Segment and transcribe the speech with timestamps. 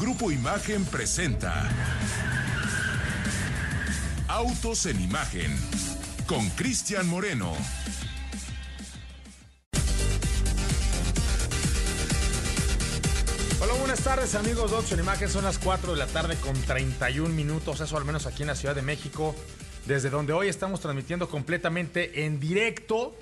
[0.00, 1.70] Grupo Imagen presenta
[4.26, 5.56] Autos en Imagen
[6.26, 7.52] con Cristian Moreno.
[13.62, 15.28] Hola, buenas tardes amigos de Autos en Imagen.
[15.28, 18.56] Son las 4 de la tarde con 31 minutos, eso al menos aquí en la
[18.56, 19.36] Ciudad de México,
[19.86, 23.14] desde donde hoy estamos transmitiendo completamente en directo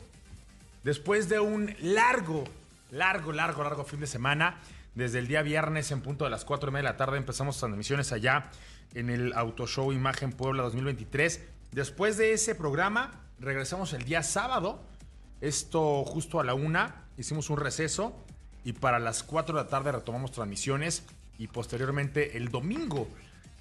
[0.85, 2.45] después de un largo,
[2.91, 4.59] largo, largo, largo fin de semana.
[4.95, 7.59] Desde el día viernes en punto de las 4 y media de la tarde empezamos
[7.59, 8.51] transmisiones allá
[8.93, 11.41] en el Auto Show Imagen Puebla 2023.
[11.71, 13.11] Después de ese programa
[13.41, 14.83] regresamos el día sábado,
[15.41, 18.15] esto justo a la una, hicimos un receso
[18.65, 21.05] y para las 4 de la tarde retomamos transmisiones
[21.39, 23.09] y posteriormente el domingo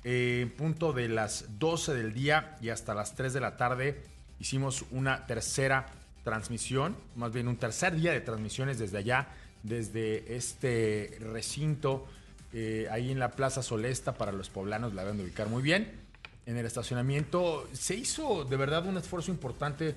[0.03, 4.03] eh, en punto de las 12 del día y hasta las 3 de la tarde
[4.41, 5.85] hicimos una tercera
[6.25, 9.29] transmisión, más bien un tercer día de transmisiones desde allá
[9.63, 12.07] desde este recinto
[12.53, 15.91] eh, ahí en la Plaza Solesta para los poblanos, la deben de ubicar muy bien.
[16.45, 19.95] En el estacionamiento se hizo de verdad un esfuerzo importante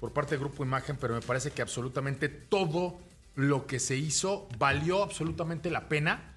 [0.00, 2.98] por parte del Grupo Imagen, pero me parece que absolutamente todo
[3.34, 6.34] lo que se hizo valió absolutamente la pena.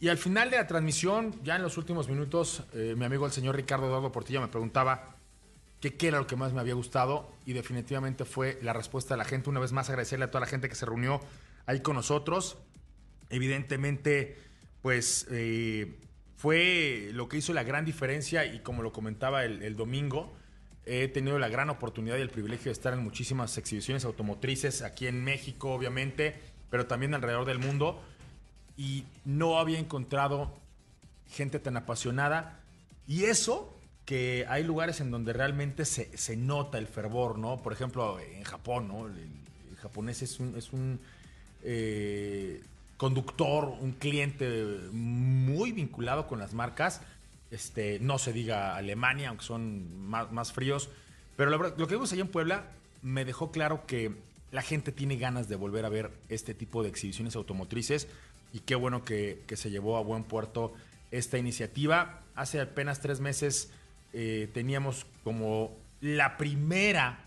[0.00, 3.32] Y al final de la transmisión, ya en los últimos minutos, eh, mi amigo el
[3.32, 5.16] señor Ricardo Eduardo Portilla me preguntaba
[5.80, 9.24] qué era lo que más me había gustado y definitivamente fue la respuesta de la
[9.24, 9.50] gente.
[9.50, 11.20] Una vez más agradecerle a toda la gente que se reunió
[11.66, 12.58] ahí con nosotros.
[13.30, 14.38] Evidentemente,
[14.82, 15.98] pues eh,
[16.36, 20.34] fue lo que hizo la gran diferencia y como lo comentaba el, domingo,
[20.84, 25.06] he tenido la gran oportunidad y el privilegio de estar en muchísimas exhibiciones automotrices aquí
[25.06, 26.34] en México, obviamente,
[26.70, 28.02] pero también alrededor del mundo.
[28.76, 30.52] Y no había encontrado
[31.30, 32.60] gente tan apasionada.
[33.06, 37.62] Y eso que hay lugares en donde realmente se, nota el fervor, ¿no?
[37.62, 39.06] Por ejemplo, en Japón, ¿no?
[39.06, 39.44] El,
[39.78, 40.98] japonés es un, es un
[41.64, 42.62] eh,
[42.96, 44.48] conductor, un cliente
[44.92, 47.00] muy vinculado con las marcas.
[47.50, 50.90] Este, no se diga Alemania, aunque son más, fríos.
[51.36, 52.70] Pero lo que vimos allá en Puebla
[53.02, 54.12] me dejó claro que
[54.52, 58.08] la gente tiene ganas de volver a ver este tipo de exhibiciones automotrices.
[58.52, 60.72] Y qué bueno que, se llevó a buen puerto
[61.10, 62.22] esta iniciativa.
[62.36, 63.70] Hace apenas tres meses
[64.12, 67.24] eh, teníamos como la primera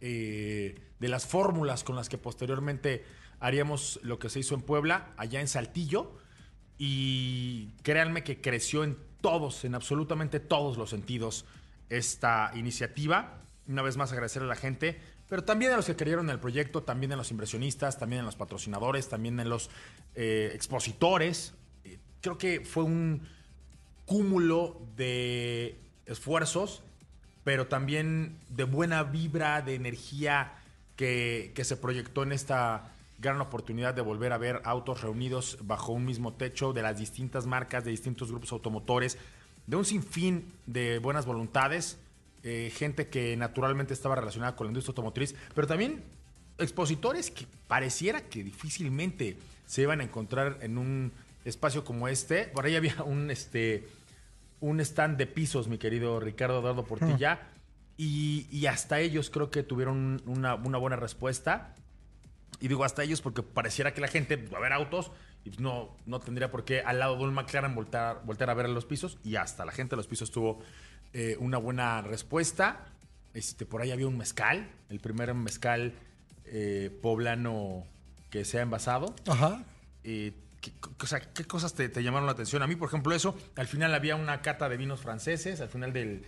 [0.00, 3.04] eh, de las fórmulas con las que posteriormente
[3.40, 6.18] haríamos lo que se hizo en Puebla, allá en Saltillo,
[6.78, 11.46] y créanme que creció en todos, en absolutamente todos los sentidos
[11.88, 13.40] esta iniciativa.
[13.66, 16.40] Una vez más agradecer a la gente, pero también a los que creyeron en el
[16.40, 19.70] proyecto, también a los inversionistas, también a los patrocinadores, también a los
[20.14, 21.54] eh, expositores.
[21.84, 23.26] Eh, creo que fue un
[24.04, 26.82] cúmulo de esfuerzos,
[27.44, 30.54] pero también de buena vibra, de energía
[30.96, 36.04] que se proyectó en esta gran oportunidad de volver a ver autos reunidos bajo un
[36.04, 39.18] mismo techo de las distintas marcas, de distintos grupos automotores,
[39.66, 41.98] de un sinfín de buenas voluntades,
[42.42, 46.02] eh, gente que naturalmente estaba relacionada con la industria automotriz, pero también
[46.58, 51.12] expositores que pareciera que difícilmente se iban a encontrar en un
[51.44, 52.44] espacio como este.
[52.44, 53.88] Por ahí había un, este,
[54.60, 57.94] un stand de pisos, mi querido Ricardo Eduardo Portilla, hmm.
[57.96, 61.74] y, hasta ellos creo que tuvieron una, una buena respuesta.
[62.64, 65.10] Y digo hasta ellos porque pareciera que la gente va a ver autos
[65.44, 68.70] y no, no tendría por qué al lado de un McLaren voltear, voltear a ver
[68.70, 69.18] los pisos.
[69.22, 70.60] Y hasta la gente de los pisos tuvo
[71.12, 72.86] eh, una buena respuesta.
[73.34, 75.92] Este, por ahí había un mezcal, el primer mezcal
[76.46, 77.84] eh, poblano
[78.30, 79.14] que se ha envasado.
[79.26, 79.62] Ajá.
[80.02, 82.62] ¿qué, o sea, ¿qué cosas te, llamaron la atención?
[82.62, 83.36] A mí, por ejemplo, eso.
[83.56, 86.24] Al final había una cata de vinos franceses, al final de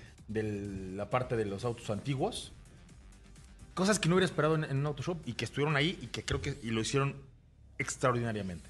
[0.94, 2.52] la parte de los autos antiguos
[3.76, 6.40] cosas que no hubiera esperado en, un Autoshop y que estuvieron ahí y que creo
[6.40, 7.14] que y lo hicieron
[7.78, 8.68] extraordinariamente.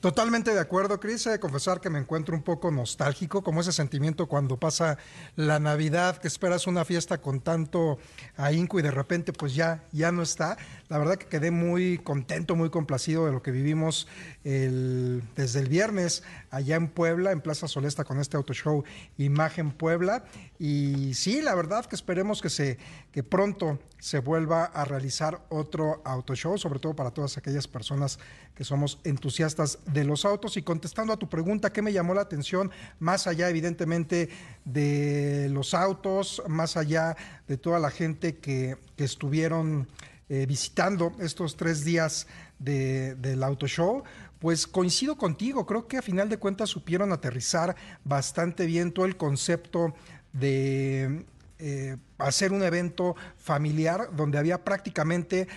[0.00, 1.24] Totalmente de acuerdo, Cris.
[1.28, 4.98] He de confesar que me encuentro un poco nostálgico, como ese sentimiento cuando pasa
[5.36, 8.00] la Navidad, que esperas una fiesta con tanto
[8.36, 10.58] ahínco y de repente pues ya, ya no está.
[10.92, 14.06] La verdad que quedé muy contento, muy complacido de lo que vivimos
[14.44, 18.84] desde el viernes allá en Puebla, en Plaza Solesta con este auto show
[19.16, 20.26] Imagen Puebla.
[20.58, 22.76] Y sí, la verdad que esperemos que, se,
[23.10, 28.18] que pronto se vuelva a realizar otro auto show, sobre todo para todas aquellas personas
[28.54, 30.56] que somos entusiastas de los autos.
[30.56, 32.70] Y contestando a tu pregunta, ¿qué me llamó la atención?
[32.98, 34.28] Más allá, evidentemente,
[34.64, 37.16] de los autos, más allá
[37.48, 39.88] de toda la gente que, estuvieron
[40.32, 42.26] eh, visitando estos tres días
[42.58, 44.02] del auto show,
[44.38, 49.18] pues coincido contigo, creo que a final de cuentas supieron aterrizar bastante bien todo el
[49.18, 49.92] concepto
[50.32, 51.26] de
[51.58, 55.48] eh, hacer un evento familiar donde había prácticamente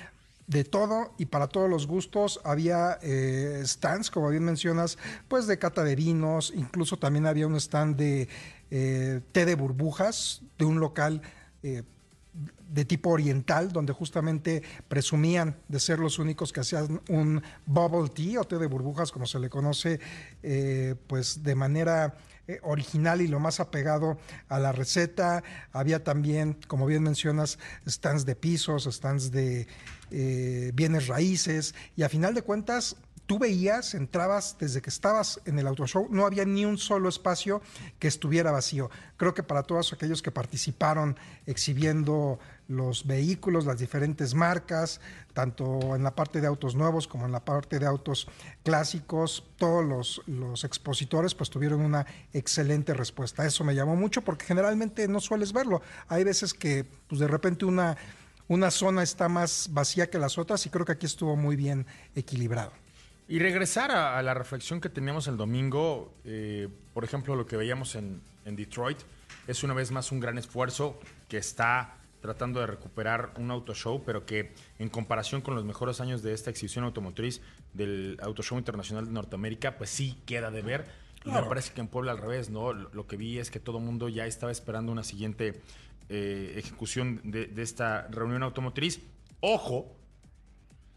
[0.45, 2.42] de todo y para todos los gustos.
[2.44, 4.98] Había eh, stands, como bien mencionas,
[5.30, 8.27] pues de cata de vinos, incluso también había un stand de
[9.31, 11.22] té de burbujas de un local
[12.70, 18.42] de tipo oriental, donde justamente presumían de ser los únicos que hacían un bubble tea
[18.42, 20.00] o té de burbujas, como se le conoce,
[21.08, 22.16] pues de manera
[22.62, 24.18] original y lo más apegado
[24.50, 25.44] a la receta.
[25.72, 29.68] Había también, como bien mencionas, stands de pisos, stands de
[30.12, 35.58] eh, bienes raíces y a final de cuentas tú veías, entrabas desde que estabas en
[35.58, 37.62] el auto show, no había ni un solo espacio
[37.98, 38.92] que estuviera vacío.
[39.18, 45.02] Creo que para todos aquellos que participaron exhibiendo los vehículos, las diferentes marcas,
[45.34, 48.28] tanto en la parte de autos nuevos como en la parte de autos
[48.64, 53.46] clásicos, todos los, los expositores pues tuvieron una excelente respuesta.
[53.46, 55.82] Eso me llamó mucho porque generalmente no sueles verlo.
[56.08, 57.98] Hay veces que pues de repente una
[58.48, 61.86] una zona está más vacía que las otras y creo que aquí estuvo muy bien
[62.16, 62.72] equilibrado.
[63.28, 67.96] Y regresar a, la reflexión que teníamos el domingo, eh, por ejemplo, lo que veíamos
[67.96, 69.00] en, Detroit,
[69.48, 74.01] es una vez más un gran esfuerzo que está tratando de recuperar un auto show,
[74.04, 77.39] pero que en comparación con los mejores años de esta exhibición automotriz
[77.74, 80.86] del Auto Show Internacional de Norteamérica, pues sí queda de ver.
[81.24, 82.74] Y me parece que en Puebla al revés, ¿no?
[82.74, 85.62] Lo que vi es que todo el mundo ya estaba esperando una siguiente
[86.10, 89.01] eh, ejecución de, esta reunión automotriz.
[89.39, 89.95] Ojo,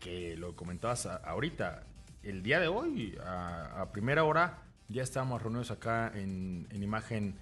[0.00, 1.82] que lo comentabas ahorita,
[2.22, 7.34] el día de hoy, a, primera hora, ya estábamos reunidos acá en, en imagen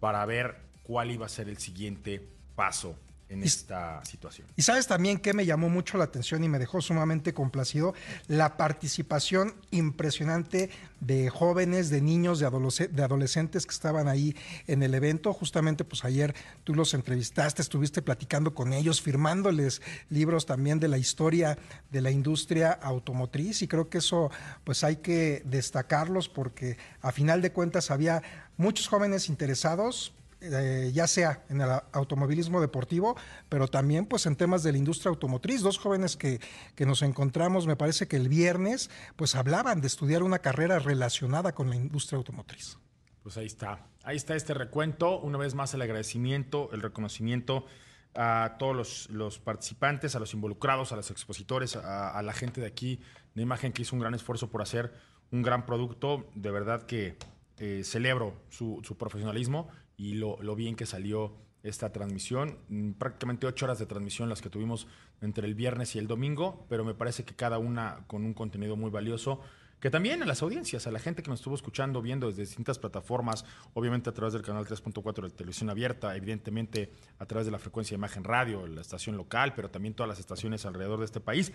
[0.00, 2.24] para ver cuál iba a ser el siguiente
[2.56, 2.96] paso
[3.28, 4.46] en esta situación.
[4.56, 7.94] Y sabes también que me llamó mucho la atención y me dejó sumamente complacido
[8.26, 10.70] la participación impresionante
[11.00, 14.34] de jóvenes, de niños, de, adolescentes que estaban ahí
[14.66, 15.32] en el evento.
[15.32, 16.34] Justamente, pues ayer
[16.64, 21.58] tú los entrevistaste, estuviste platicando con ellos, firmándoles libros también de la historia
[21.90, 24.30] de la industria automotriz y creo que eso
[24.64, 28.22] pues hay que destacarlos porque a final de cuentas había
[28.56, 33.16] muchos jóvenes interesados, eh, ya sea en el automovilismo deportivo,
[33.48, 35.62] pero también pues en temas de la industria automotriz.
[35.62, 36.40] Dos jóvenes que,
[36.76, 41.54] que, nos encontramos, me parece que el viernes, pues hablaban de estudiar una carrera relacionada
[41.54, 42.78] con la industria automotriz.
[43.22, 45.18] Pues ahí está, ahí está este recuento.
[45.20, 47.66] Una vez más el agradecimiento, el reconocimiento
[48.14, 53.00] a todos los, participantes, a los involucrados, a los expositores, a, la gente de aquí
[53.34, 54.94] de imagen que hizo un gran esfuerzo por hacer
[55.30, 56.30] un gran producto.
[56.34, 57.16] De verdad que
[57.58, 59.68] eh, celebro su, su profesionalismo
[59.98, 62.56] y lo, bien que salió esta transmisión.
[62.68, 64.86] Mm, prácticamente ocho horas de transmisión las que tuvimos
[65.20, 68.76] entre el viernes y el domingo, pero me parece que cada una con un contenido
[68.76, 69.40] muy valioso.
[69.80, 72.78] Que también a las audiencias, a la gente que nos estuvo escuchando, viendo desde distintas
[72.80, 77.60] plataformas, obviamente a través del canal 3.4 de televisión abierta, evidentemente a través de la
[77.60, 81.20] frecuencia de imagen radio, la estación local, pero también todas las estaciones alrededor de este
[81.20, 81.52] país.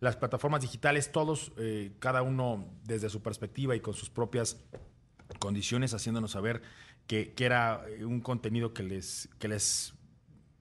[0.00, 4.58] Las plataformas digitales, todos, eh, cada uno desde su perspectiva y con sus propias
[5.38, 6.62] condiciones, haciéndonos saber
[7.34, 9.92] que, era eh, un contenido que les, que les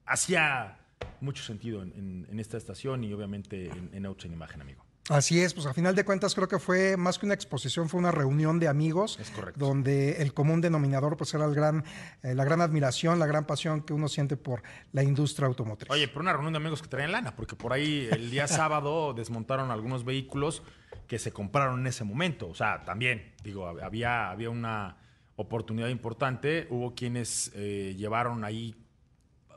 [0.05, 0.79] hacía
[1.21, 4.83] mucho sentido en, esta estación y obviamente en, en Autos en Imagen, amigo.
[5.09, 7.99] Así es, pues a final de cuentas creo que fue más que una exposición, fue
[7.99, 9.65] una reunión de amigos, es correcto.
[9.65, 11.83] donde el común denominador pues era el gran,
[12.21, 14.61] eh, la gran admiración, la gran pasión que uno siente por
[14.91, 15.89] la industria automotriz.
[15.89, 19.13] Oye, pero una reunión de amigos que traían lana, porque por ahí el día sábado
[19.13, 20.63] desmontaron algunos vehículos
[21.07, 24.97] que se compraron en ese momento, o sea, también, digo, había, había una
[25.41, 26.67] oportunidad importante.
[26.69, 28.75] Hubo quienes eh, llevaron ahí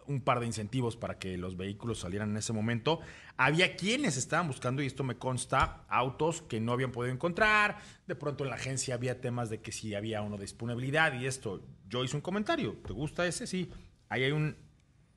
[0.06, 3.00] un par de incentivos para que los vehículos salieran en ese momento.
[3.36, 7.78] Había quienes estaban buscando, y esto me consta, autos que no habían podido encontrar.
[8.06, 11.26] De pronto en la agencia había temas de que si había uno de disponibilidad y
[11.26, 11.66] esto.
[11.88, 12.76] Yo hice un comentario.
[12.86, 13.46] ¿Te gusta ese?
[13.46, 13.70] Sí.
[14.08, 14.56] Ahí hay un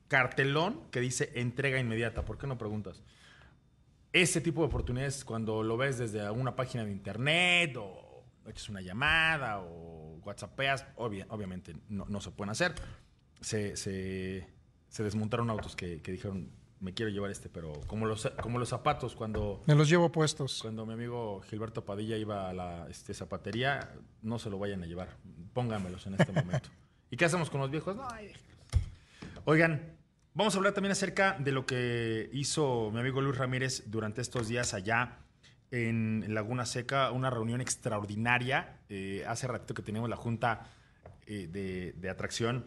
[0.08, 2.24] cartelón que dice entrega inmediata.
[2.24, 3.02] ¿Por qué no preguntas?
[4.12, 8.80] Ese tipo de oportunidades, cuando lo ves desde una página de internet o echas una
[8.80, 12.74] llamada o whatsappeas, obviamente no, se pueden hacer.
[13.40, 14.46] Se, se,
[15.02, 19.62] desmontaron autos que, dijeron, me quiero llevar este, pero como los, como los zapatos cuando...
[19.66, 20.60] Me los llevo puestos.
[20.62, 23.92] Cuando mi amigo Gilberto Padilla iba a la este, zapatería,
[24.22, 25.16] no se lo vayan a llevar,
[25.54, 26.68] póngamelos en este momento.
[27.10, 27.96] ¿Y qué hacemos con los viejos?
[27.96, 28.06] No,
[29.46, 29.96] Oigan,
[30.34, 34.46] vamos a hablar también acerca de lo que hizo mi amigo Luis Ramírez durante estos
[34.46, 35.20] días allá
[35.70, 38.80] en Laguna Seca una reunión extraordinaria.
[38.88, 40.66] Eh, hace ratito que teníamos la junta
[41.26, 42.66] eh, de, atracción.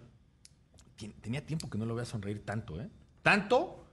[1.22, 2.90] Tenía tiempo que no lo veía sonreír tanto, ¿eh?
[3.24, 3.88] Tanto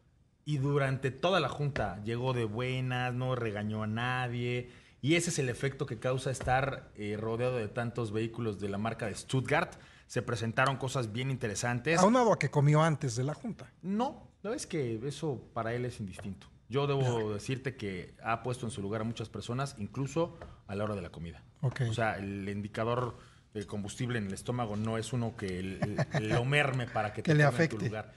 [0.45, 4.71] y durante toda la junta llegó de buenas, no regañó a nadie.
[5.01, 8.79] Y ese es el efecto que causa estar eh, rodeado de tantos vehículos de la
[8.79, 9.75] marca de Stuttgart.
[10.07, 12.01] Se presentaron cosas bien interesantes.
[12.01, 13.71] Aunado a que comió antes de la junta.
[13.83, 16.47] No, la verdad es que eso para él es indistinto.
[16.69, 20.85] Yo debo decirte que ha puesto en su lugar a muchas personas, incluso a la
[20.85, 21.43] hora de la comida.
[21.63, 23.17] O sea, el indicador
[23.55, 27.45] del combustible en el estómago no es uno que lo merme para que, te le
[27.45, 27.77] afecte.
[27.77, 28.13] En tu lugar.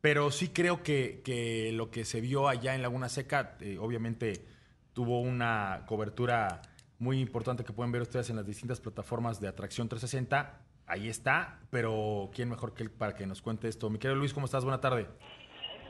[0.00, 4.44] Pero sí creo que, lo que se vio allá en Laguna Seca, eh, obviamente
[4.92, 6.62] tuvo una cobertura
[6.98, 10.60] muy importante que pueden ver ustedes en las distintas plataformas de Atracción 360.
[10.86, 13.90] Ahí está, pero ¿quién mejor que él para que nos cuente esto?
[13.90, 14.64] Mi querido Luis, ¿cómo estás?
[14.64, 15.08] Buena tarde.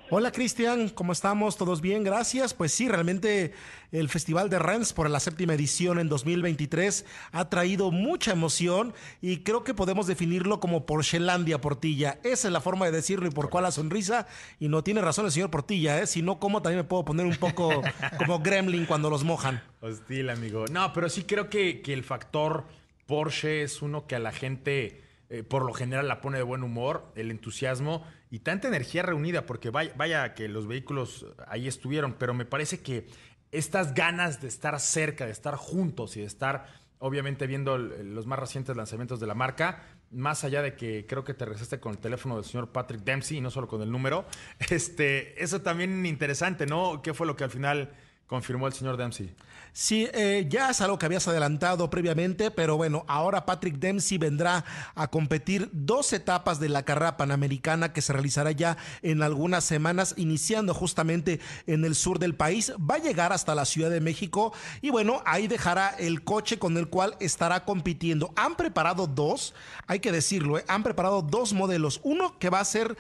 [0.08, 1.56] Hola Cristian, ¿cómo estamos?
[1.56, 2.04] ¿Todos bien?
[2.04, 2.54] Gracias.
[2.54, 3.52] Pues sí, realmente
[3.90, 9.38] el Festival de Rennes por la séptima edición en 2023 ha traído mucha emoción y
[9.38, 12.20] creo que podemos definirlo como Porchelandia Portilla.
[12.22, 14.28] Esa es la forma de decirlo y por cuál la sonrisa.
[14.60, 16.06] Y no tiene razón el señor Portilla, ¿eh?
[16.06, 17.82] sino como también me puedo poner un poco
[18.18, 19.60] como gremlin cuando los mojan.
[19.80, 20.66] Hostil, amigo.
[20.70, 22.62] No, pero sí creo que, que el factor
[23.06, 26.62] Porsche es uno que a la gente eh, por lo general la pone de buen
[26.62, 32.14] humor, el entusiasmo y tanta energía reunida, porque vaya, vaya, que los vehículos ahí estuvieron,
[32.14, 33.06] pero me parece que
[33.50, 36.66] estas ganas de estar cerca, de estar juntos y de estar,
[36.99, 41.35] obviamente, viendo los más recientes lanzamientos de la marca, más allá de que creo que
[41.35, 44.26] te regresaste con el teléfono del señor Patrick Dempsey y no solo con el número,
[44.71, 47.02] este, eso también interesante, ¿no?
[47.02, 47.90] ¿Qué fue lo que al final
[48.26, 49.35] confirmó el señor Dempsey?
[49.78, 54.64] Sí, eh, ya es algo que habías adelantado previamente, pero bueno, ahora Patrick Dempsey vendrá
[54.95, 60.14] a competir dos etapas de la carrera panamericana que se realizará ya en algunas semanas,
[60.16, 62.73] iniciando justamente en el sur del país.
[62.78, 66.78] Va a llegar hasta la Ciudad de México y bueno, ahí dejará el coche con
[66.78, 68.33] el cual estará compitiendo.
[68.35, 69.52] Han preparado dos,
[69.87, 72.00] hay que decirlo, eh, han preparado dos modelos.
[72.02, 72.97] Uno que va a ser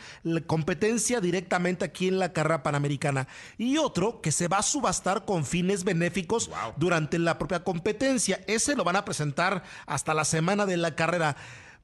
[0.46, 5.44] competencia directamente aquí en la carrera panamericana y otro que se va a subastar con
[5.44, 8.40] fines benéficos durante la propia competencia.
[8.46, 11.36] Ese lo van a presentar hasta la semana de la carrera.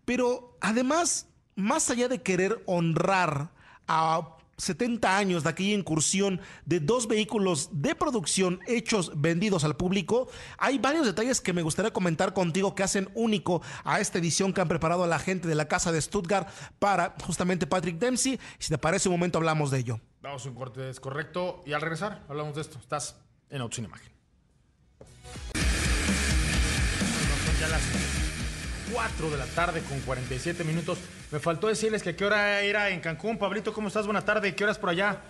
[0.04, 3.50] Pero además, más allá de querer honrar
[3.86, 10.28] a 70 años de aquella incursión de dos vehículos de producción hechos, vendidos al público,
[10.58, 14.60] hay varios detalles que me gustaría comentar contigo que hacen único a esta edición que
[14.60, 16.48] han preparado la gente de la casa de Stuttgart
[16.78, 18.38] para justamente Patrick Dempsey.
[18.58, 20.00] Si te parece un momento hablamos de ello.
[20.22, 21.62] Vamos un corte, es correcto.
[21.66, 22.78] Y al regresar hablamos de esto.
[22.78, 24.12] Estás en Auto Imagen.
[27.60, 27.82] ya las
[28.92, 30.98] 4 de la tarde con 47 minutos.
[31.32, 33.36] Me faltó decirles que a qué hora era en Cancún.
[33.36, 34.06] Pablito, ¿cómo estás?
[34.06, 34.54] Buena tarde.
[34.54, 35.20] ¿Qué horas por allá?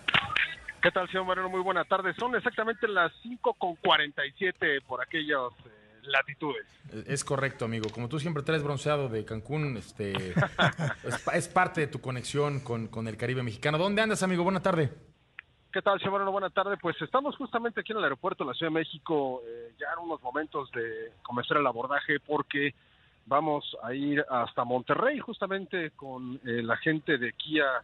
[0.82, 1.48] ¿Qué tal, señor Moreno?
[1.48, 2.12] Muy buena tarde.
[2.18, 6.66] Son exactamente las 5 con 47 por aquellas eh, latitudes.
[7.06, 7.88] Es correcto, amigo.
[7.92, 10.12] Como tú siempre traes bronceado de Cancún, este,
[11.32, 13.78] es, parte de tu conexión con, con el Caribe mexicano.
[13.78, 14.44] ¿Dónde andas, amigo?
[14.44, 14.90] Buena tarde.
[15.72, 16.30] ¿Qué tal, Moreno?
[16.30, 16.76] Buena tarde.
[16.76, 20.04] Pues estamos justamente aquí en el aeropuerto de la Ciudad de México, eh, ya en
[20.04, 22.74] unos momentos de comenzar el abordaje, porque
[23.24, 27.82] vamos a ir hasta Monterrey justamente con eh, la gente de Kia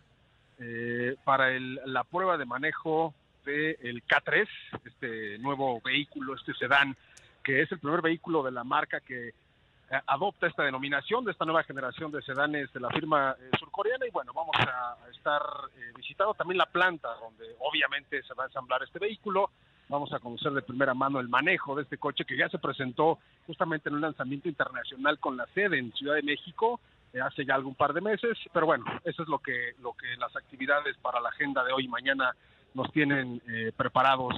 [0.59, 3.15] eh, para el, la prueba de manejo
[3.47, 4.47] del K3,
[4.85, 6.95] este nuevo vehículo, este sedán,
[7.49, 9.33] que es el primer vehículo de la marca que eh,
[10.07, 14.11] adopta esta denominación de esta nueva generación de sedanes de la firma eh, surcoreana y
[14.11, 15.41] bueno, vamos a, estar
[15.75, 19.51] eh, visitando también la planta donde obviamente se va a ensamblar este vehículo.
[19.89, 23.19] Vamos a conocer de primera mano el manejo de este coche que ya se presentó
[23.47, 26.81] justamente en un lanzamiento internacional con la sede en Ciudad de México
[27.25, 30.37] hace ya algún par de meses, pero bueno, eso es lo que lo que las
[30.37, 32.37] actividades para la agenda de hoy y mañana
[32.75, 33.41] nos tienen
[33.75, 34.35] preparados,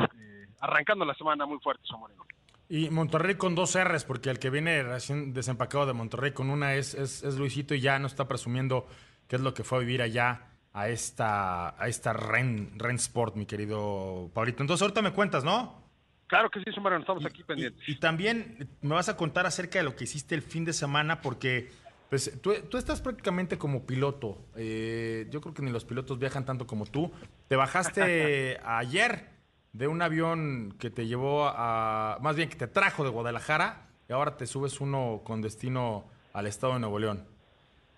[0.61, 2.25] arrancando la semana muy fuerte, Somoreno.
[2.73, 6.77] Y Monterrey con dos R's, porque el que viene recién desempacado de Monterrey con una
[6.77, 8.87] es, es, Luisito y ya no está presumiendo
[9.27, 13.35] qué es lo que fue a vivir allá a esta, a esta Ren, Ren Sport,
[13.35, 14.63] mi querido Pablito.
[14.63, 15.83] Entonces ahorita me cuentas, ¿no?
[16.29, 17.89] Claro que sí, Somero, estamos aquí pendientes.
[17.89, 21.23] Y, también me vas a contar acerca de lo que hiciste el fin de semana,
[21.23, 21.73] porque
[22.09, 24.47] pues, tú, tú estás prácticamente como piloto.
[24.55, 27.11] Eh, yo creo que ni los pilotos viajan tanto como tú.
[27.49, 29.40] Te bajaste ayer
[29.73, 34.13] de un avión que te llevó a, más bien que te trajo de Guadalajara y
[34.13, 37.27] ahora te subes uno con destino al estado de Nuevo León.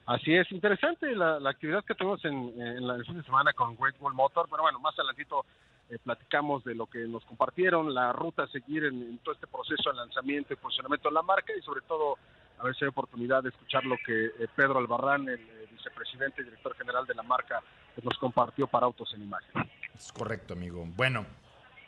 [0.05, 3.77] Así es, interesante la, actividad que tuvimos en, en, la, el fin de semana con
[3.77, 5.45] Great Wall Motor, pero bueno, más adelantito
[5.93, 9.91] eh, platicamos de lo que nos compartieron, la ruta a seguir en, todo este proceso
[9.91, 12.17] de lanzamiento y posicionamiento de la marca y sobre todo
[12.59, 16.41] a ver si hay oportunidad de escuchar lo que eh, Pedro Albarrán, el eh, vicepresidente
[16.41, 17.61] y director general de la marca,
[17.95, 19.71] pues, nos compartió para Autos en Imagen.
[19.95, 20.85] Es correcto, amigo.
[20.97, 21.27] Bueno,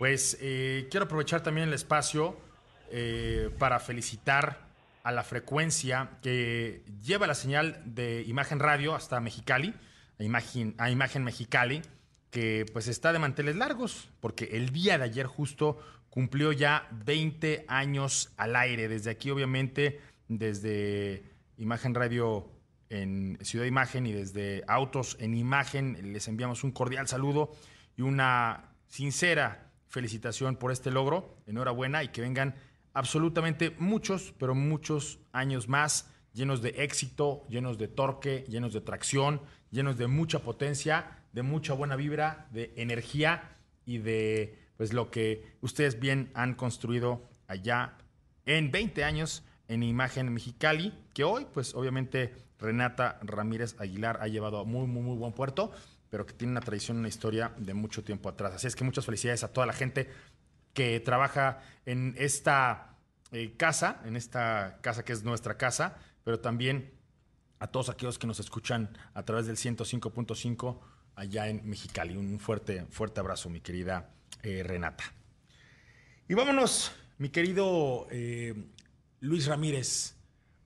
[0.04, 2.37] pues eh, quiero aprovechar también el espacio
[2.90, 4.68] eh, para felicitar
[5.02, 9.73] a la frecuencia que lleva la señal de Imagen Radio hasta Mexicali,
[10.18, 11.80] a Imagen, Mexicali,
[12.30, 15.78] que pues está de manteles largos, porque el día de ayer justo
[16.11, 18.88] cumplió ya 20 años al aire.
[18.88, 21.25] Desde aquí, obviamente, desde
[21.56, 22.46] Imagen Radio
[22.90, 27.54] en Ciudad Imagen y desde Autos en Imagen, les enviamos un cordial saludo
[27.96, 29.63] y una sincera
[29.94, 32.56] felicitación por este logro, enhorabuena y que vengan
[32.94, 39.40] absolutamente muchos, pero muchos años más llenos de éxito, llenos de torque, llenos de tracción,
[39.70, 45.56] llenos de mucha potencia, de mucha buena vibra, de energía y de pues lo que
[45.60, 47.96] ustedes bien han construido allá
[48.46, 54.58] en 20 años en Imagen Mexicali, que hoy pues obviamente Renata Ramírez Aguilar ha llevado
[54.58, 55.70] a muy muy muy buen puerto,
[56.14, 58.54] pero que tiene una tradición, una historia de mucho tiempo atrás.
[58.54, 60.09] Así es que muchas felicidades a toda la gente
[60.73, 62.99] que trabaja en esta
[63.33, 66.92] eh, casa, en esta casa que es nuestra casa, pero también
[67.59, 70.78] a todos aquellos que nos escuchan a través del 105.5
[71.16, 72.16] allá en Mexicali.
[72.16, 75.02] Un fuerte, fuerte abrazo, mi querida eh, Renata.
[76.28, 78.54] Y vámonos, mi querido eh,
[79.18, 80.14] Luis Ramírez,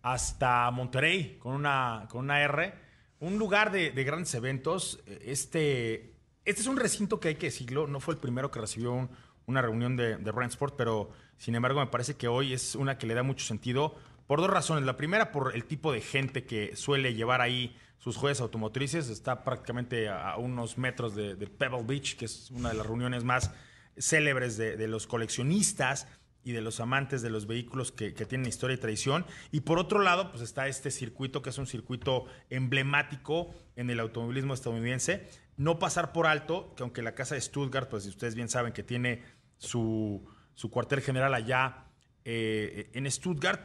[0.02, 2.87] hasta Monterrey con una, con una R.
[3.20, 5.00] Un lugar de, grandes eventos.
[5.24, 9.08] Este, este es un recinto que hay que decirlo, no fue el primero que recibió
[9.46, 10.32] una reunión de, de
[10.76, 13.96] pero sin embargo me parece que hoy es una que le da mucho sentido
[14.26, 14.84] por dos razones.
[14.84, 19.08] La primera, por el tipo de gente que suele llevar ahí sus joyas automotrices.
[19.08, 23.50] Está prácticamente a, unos metros de, Pebble Beach, que es una de las reuniones más
[23.98, 26.06] célebres de, los coleccionistas
[26.48, 29.26] y de los amantes de los vehículos que, tienen historia y tradición.
[29.52, 34.00] Y por otro lado, pues está este circuito, que es un circuito emblemático en el
[34.00, 35.28] automovilismo estadounidense.
[35.58, 38.82] No pasar por alto, que aunque la casa de Stuttgart, pues ustedes bien saben que
[38.82, 39.22] tiene
[39.58, 40.26] su,
[40.70, 41.84] cuartel general allá
[42.24, 43.60] eh, en Stuttgart,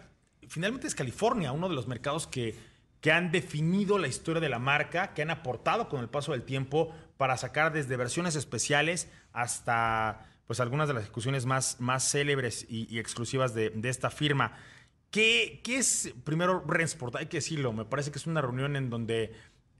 [0.50, 2.54] finalmente es California, uno de los mercados que,
[3.00, 6.44] que han definido la historia de la marca, que han aportado con el paso del
[6.44, 12.66] tiempo para sacar desde versiones especiales hasta pues algunas de las ejecuciones más, más célebres
[12.70, 14.58] y, exclusivas de, esta firma.
[15.10, 17.16] ¿Qué, ¿Qué, es, primero, Rensport?
[17.16, 19.34] Hay que decirlo, me parece que es una reunión en donde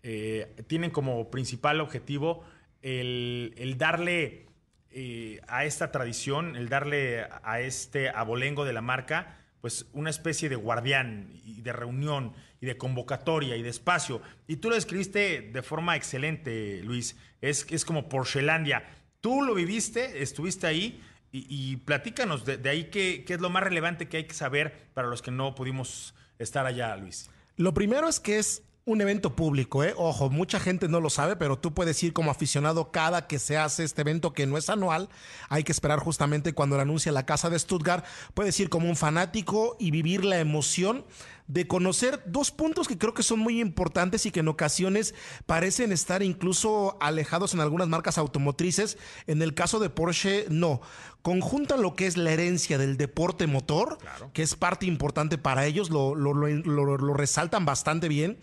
[0.04, 2.44] eh, tienen como principal objetivo
[2.82, 4.48] el, darle
[4.92, 10.50] eh, a esta tradición, el darle a este abolengo de la marca, pues una especie
[10.50, 14.22] de guardián y de reunión y de convocatoria y de espacio.
[14.46, 17.16] Y tú lo describiste de forma excelente, Luis.
[17.42, 18.84] Es, es como Porschelandia.
[19.24, 24.10] Tú lo viviste, estuviste ahí y, platícanos de, ahí qué, qué es lo más relevante
[24.10, 27.30] que hay que saber para los que no pudimos estar allá, Luis.
[27.56, 29.94] Lo primero es que es un evento público, ¿eh?
[29.98, 33.58] Ojo, mucha gente no lo sabe, pero tú puedes ir como aficionado cada que se
[33.58, 35.10] hace este evento que no es anual.
[35.48, 38.04] Hay que esperar justamente cuando lo anuncia la Casa de Stuttgart.
[38.34, 41.06] Puedes ir como un fanático y vivir la emoción
[41.48, 45.14] de conocer dos puntos que creo que son muy importantes y que en ocasiones
[45.46, 48.98] parecen estar incluso alejados en algunas marcas automotrices.
[49.28, 50.82] En el caso de Porsche, no.
[51.24, 53.98] Conjuntan lo que es la herencia del deporte motor,
[54.34, 58.38] que es parte importante para ellos, lo, lo resaltan bastante bien,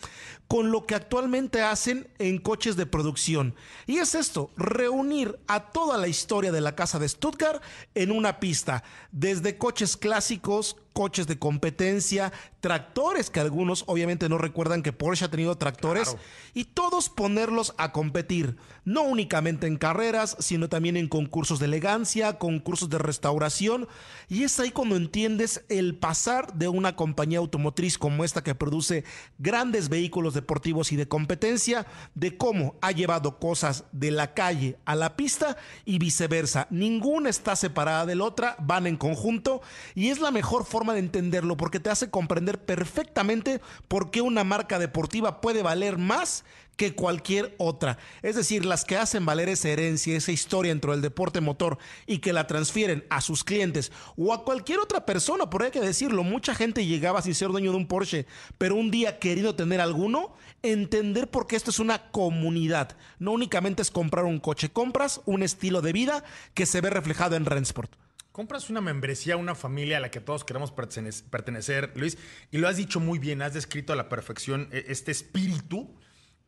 [0.49, 3.55] con lo que actualmente hacen en coches de producción.
[3.87, 7.63] Y es esto, reunir a toda la historia de la casa de Stuttgart
[7.95, 14.83] en una pista, desde coches clásicos, coches de competencia, tractores que algunos obviamente no recuerdan
[14.83, 16.15] que Porsche ha tenido tractores
[16.53, 22.39] y todos ponerlos a competir, no únicamente en carreras, sino también en concursos de elegancia,
[22.39, 23.89] concursos de restauración
[24.29, 29.05] y es ahí cuando entiendes el pasar de una compañía automotriz como esta que produce
[29.39, 34.95] grandes vehículos deportivos y de competencia, de cómo ha llevado cosas de la calle a
[34.97, 36.67] la pista y viceversa.
[36.69, 39.63] Ninguna está separada de la otra, van en conjunto
[39.95, 44.45] y es la mejor forma de entenderlo porque te hace comprender perfectamente por qué una
[44.45, 46.45] marca deportiva puede valer más
[46.81, 47.99] que cualquier otra.
[48.23, 51.77] Es decir, las que hacen valer esa herencia, esa historia dentro del deporte motor
[52.07, 55.83] y que la transfieren a sus clientes o a cualquier otra persona, por hay que
[55.83, 58.25] decirlo, mucha gente llegaba sin ser dueño de un Porsche,
[58.57, 62.97] pero un día queriendo tener alguno, entender por qué esto es una comunidad.
[63.19, 66.25] No únicamente es comprar un coche, compras un estilo de vida
[66.55, 67.93] que se ve reflejado en Rensport
[68.33, 72.19] compras una membresía una familia a la que todos queremos pertenecer, Luis,
[72.51, 75.95] y lo has dicho muy bien, has descrito a la perfección e, este espíritu,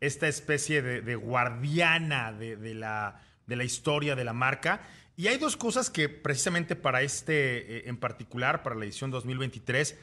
[0.01, 4.83] esta especie de, guardiana de, la, de la historia de la marca.
[5.16, 9.97] Y hay dos cosas que precisamente para este eh, en particular, para la edición 2023,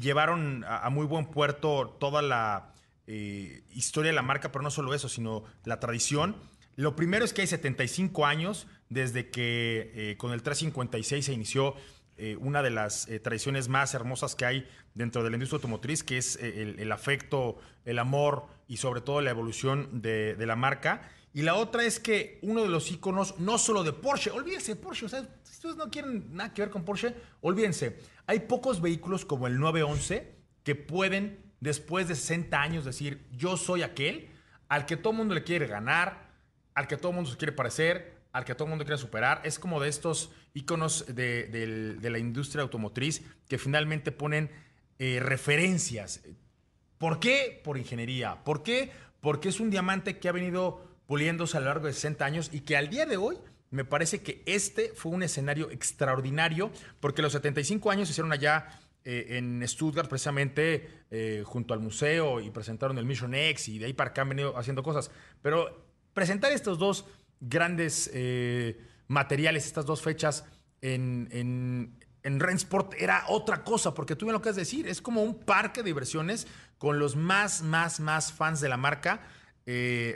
[0.00, 2.72] llevaron a, muy buen puerto toda la
[3.06, 6.36] eh, historia de la marca, pero no solo eso, sino la tradición.
[6.76, 11.74] Lo primero es que hay 75 años desde que eh, con el 356 se inició
[12.16, 16.04] eh, una de las eh, tradiciones más hermosas que hay dentro de la industria automotriz,
[16.04, 21.10] que es el, afecto, el amor y sobre todo la evolución de, la marca.
[21.32, 25.06] Y la otra es que uno de los iconos, no solo de Porsche, olvídense Porsche,
[25.06, 27.98] o sea, si ustedes no quieren nada que ver con Porsche, olvídense.
[28.26, 33.82] Hay pocos vehículos como el 911 que pueden, después de 60 años, decir, yo soy
[33.82, 34.28] aquel
[34.68, 36.30] al que todo el mundo le quiere ganar,
[36.74, 39.40] al que todo el mundo se quiere parecer, al que todo el mundo quiere superar.
[39.44, 44.50] Es como de estos iconos de, la industria automotriz que finalmente ponen
[44.98, 46.20] eh, referencias.
[46.98, 47.60] ¿Por qué?
[47.62, 48.42] Por ingeniería.
[48.42, 48.90] ¿Por qué?
[49.20, 52.60] Porque es un diamante que ha venido puliéndose a lo largo de 60 años y
[52.60, 53.38] que al día de hoy
[53.70, 58.80] me parece que este fue un escenario extraordinario porque los 75 años se hicieron allá
[59.04, 63.86] eh, en Stuttgart precisamente eh, junto al museo y presentaron el Mission X y de
[63.86, 65.12] ahí para acá han venido haciendo cosas.
[65.40, 67.04] Pero presentar estos dos
[67.40, 70.44] grandes eh, materiales, estas dos fechas
[70.80, 75.00] en, en, en Rensport era otra cosa, porque tú bien lo que has decir, es
[75.00, 76.46] como un parque de diversiones
[76.78, 79.22] con los más, más, más fans de la marca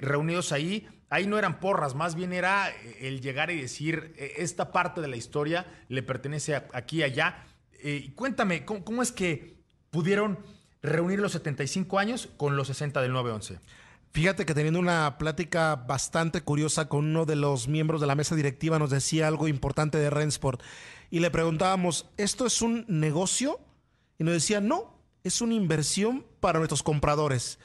[0.02, 0.86] reunidos ahí.
[1.10, 5.16] Ahí no eran porras, más bien era el llegar y decir, esta parte de la
[5.16, 7.46] historia le pertenece aquí y allá
[7.80, 9.56] eh, cuéntame, ¿cómo, es que
[9.90, 10.38] pudieron
[10.82, 13.60] reunir los 75 años con los 60 del 911?
[14.12, 18.34] Fíjate que teniendo una plática bastante curiosa con uno de los miembros de la mesa
[18.34, 20.62] directiva nos decía algo importante de Rensport
[21.10, 23.60] y le preguntábamos, ¿esto es un negocio?
[24.18, 27.58] Y nos decía, no, es una inversión para nuestros compradores.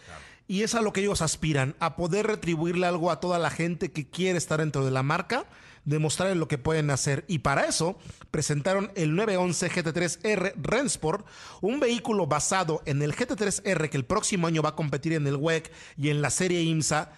[0.48, 3.92] Y es a lo que ellos aspiran, a poder retribuirle algo a toda la gente
[3.92, 5.46] que quiere estar dentro de la marca
[5.86, 7.26] demostrar lo que pueden hacer.
[7.28, 7.98] Y para eso
[8.32, 11.26] presentaron el 911 GT3R Rensport,
[11.62, 15.36] un vehículo basado en el GT3R que el próximo año va a competir en el
[15.36, 17.12] WEC y en la serie IMSA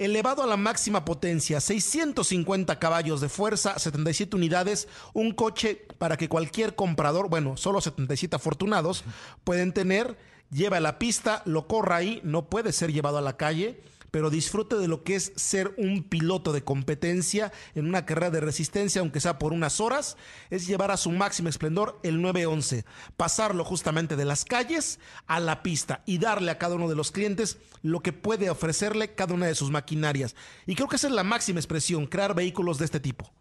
[0.00, 6.30] elevado a la máxima potencia, 650 caballos de fuerza, 77 unidades, un coche para que
[6.30, 9.04] cualquier comprador, bueno, solo 77 afortunados,
[9.44, 10.16] pueden tener,
[10.50, 13.78] lleva a la pista, lo corra ahí, no puede ser llevado a la calle
[14.10, 18.40] pero disfrute de lo que es ser un piloto de competencia en una carrera de
[18.40, 20.16] resistencia, aunque sea por unas horas,
[20.50, 22.84] es llevar a su máximo esplendor el 911,
[23.16, 27.12] pasarlo justamente de las calles a la pista y darle a cada uno de los
[27.12, 30.34] clientes lo que puede ofrecerle cada una de sus maquinarias.
[30.66, 33.32] Y creo que esa es la máxima expresión, crear vehículos de este tipo.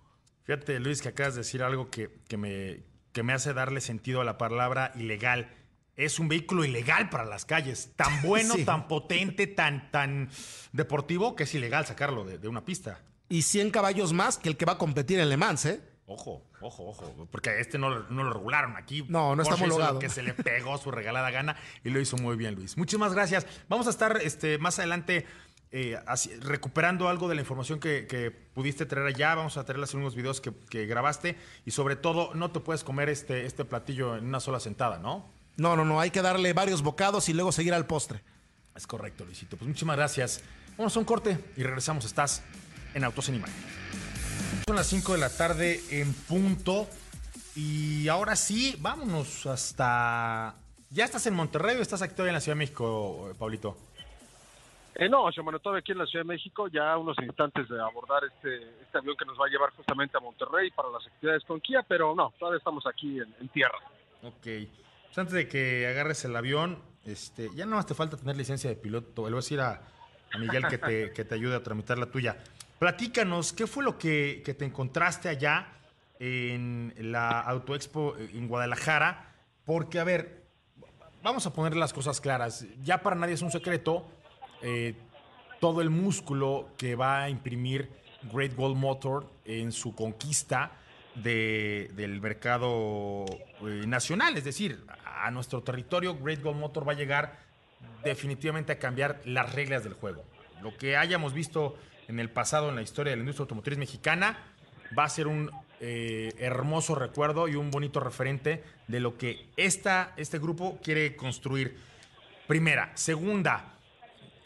[0.43, 4.23] Fíjate, Luis, que acabas de decir algo que, me, que me hace darle sentido a
[4.23, 5.58] la palabra ilegal
[5.99, 7.91] es un vehículo ilegal para las calles.
[7.95, 10.29] Tan bueno, tan potente, tan, tan
[10.71, 12.99] deportivo que es ilegal sacarlo de, una pista.
[13.27, 15.81] Y 100 caballos más que el que va a competir en Le Mans, ¿eh?
[16.07, 17.27] Ojo, ojo, ojo.
[17.29, 19.05] Porque este no, lo regularon aquí.
[19.07, 19.99] No, no está homologado.
[19.99, 22.77] que se le pegó su regalada gana y lo hizo muy bien, Luis.
[22.77, 23.45] Muchísimas gracias.
[23.67, 25.27] Vamos a estar este, más adelante
[25.71, 25.99] eh,
[26.39, 29.35] recuperando algo de la información que, pudiste traer allá.
[29.35, 31.35] Vamos a traerles unos videos que, que, grabaste.
[31.65, 35.38] Y sobre todo, no te puedes comer este, este platillo en una sola sentada, ¿no?
[35.59, 38.21] No, no, no, hay que darle varios bocados y luego seguir al postre.
[38.75, 39.57] Es correcto, Luisito.
[39.57, 40.41] Pues muchísimas gracias.
[40.77, 42.05] Vamos a un corte y regresamos.
[42.05, 42.43] Estás
[42.93, 43.55] en Autos en Imagen.
[44.65, 46.87] Son las 5 de la tarde en punto.
[47.55, 50.55] Y ahora sí, vámonos hasta.
[50.91, 53.75] ¿Ya estás en Monterrey o estás aquí todavía en la Ciudad de México, Pablito?
[54.95, 57.81] Eh, no, yo bueno, todavía aquí en la Ciudad de México, ya unos instantes de
[57.81, 61.43] abordar este, este avión que nos va a llevar justamente a Monterrey para las actividades
[61.43, 63.77] con Kia, pero no, todavía estamos aquí en, en tierra.
[64.23, 64.47] Ok.
[65.09, 68.69] Pues antes de que agarres el avión, este, ya no más te falta tener licencia
[68.69, 69.23] de piloto.
[69.23, 69.81] Le voy a decir a,
[70.37, 72.37] Miguel que te, que te ayude a tramitar la tuya.
[72.77, 75.67] Platícanos, ¿qué fue lo que, te encontraste allá
[76.19, 79.33] en la Auto Expo en Guadalajara?
[79.65, 80.45] Porque, a ver,
[81.23, 82.67] vamos a poner las cosas claras.
[82.83, 84.07] Ya para nadie es un secreto
[84.61, 84.93] eh,
[85.59, 87.89] todo el músculo que va a imprimir
[88.31, 90.71] Great Wall Motor en su conquista
[91.23, 97.39] del mercado eh, nacional, es decir, a nuestro territorio, Great Gold Motor va a llegar
[98.03, 100.23] definitivamente a cambiar las reglas del juego.
[100.61, 101.77] Lo que hayamos visto
[102.07, 104.37] en el pasado en la historia de la industria automotriz mexicana
[104.97, 110.13] va a ser un eh, hermoso recuerdo y un bonito referente de lo que esta,
[110.17, 111.77] este grupo quiere construir.
[112.47, 112.91] Primera.
[112.95, 113.78] Segunda,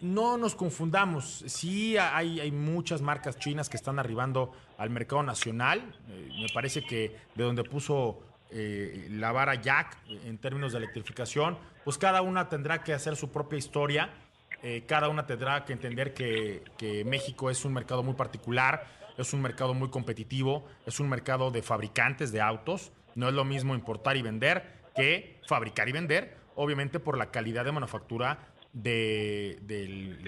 [0.03, 1.43] no nos confundamos.
[1.47, 5.95] Sí, hay, hay, muchas marcas chinas que están arribando al mercado nacional.
[6.09, 8.19] Eh, me parece que de donde puso
[8.51, 13.31] eh, la vara Jack en términos de electrificación, pues cada una tendrá que hacer su
[13.31, 14.09] propia historia.
[14.61, 18.85] Eh, cada una tendrá que entender que, que México es un mercado muy particular,
[19.17, 22.91] es un mercado muy competitivo, es un mercado de fabricantes de autos.
[23.15, 27.65] No es lo mismo importar y vender que fabricar y vender, obviamente por la calidad
[27.65, 30.19] de manufactura del,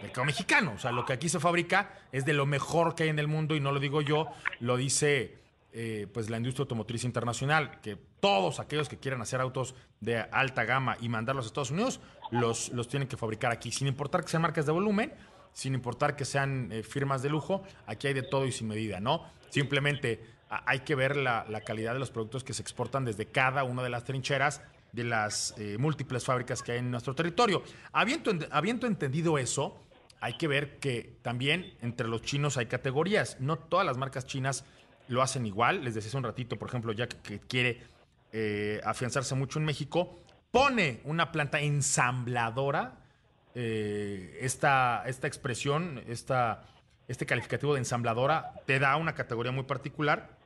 [0.00, 0.72] mercado mexicano.
[0.76, 3.28] O sea, lo que aquí se fabrica es de lo mejor que hay en el
[3.28, 4.28] mundo y no lo digo yo,
[4.60, 5.38] lo dice
[5.72, 10.64] eh, pues la industria automotriz internacional, que todos aquellos que quieran hacer autos de alta
[10.64, 12.00] gama y mandarlos a Estados Unidos,
[12.30, 15.12] los, los tienen que fabricar aquí, sin importar que sean marcas de volumen,
[15.52, 19.00] sin importar que sean eh, firmas de lujo, aquí hay de todo y sin medida,
[19.00, 19.24] ¿no?
[19.50, 23.64] Simplemente hay que ver la, la calidad de los productos que se exportan desde cada
[23.64, 24.62] una de las trincheras
[24.96, 27.62] de las eh, múltiples fábricas que hay en nuestro territorio.
[27.92, 29.78] Habiendo, habiendo entendido eso,
[30.20, 33.36] hay que ver que también entre los chinos hay categorías.
[33.38, 34.64] No todas las marcas chinas
[35.08, 35.84] lo hacen igual.
[35.84, 37.82] Les decía hace un ratito, por ejemplo, ya que quiere
[38.32, 40.18] eh, afianzarse mucho en México,
[40.50, 42.98] pone una planta ensambladora.
[43.54, 46.64] Eh, esta, esta expresión, esta,
[47.06, 50.38] este calificativo de ensambladora, te da una categoría muy particular.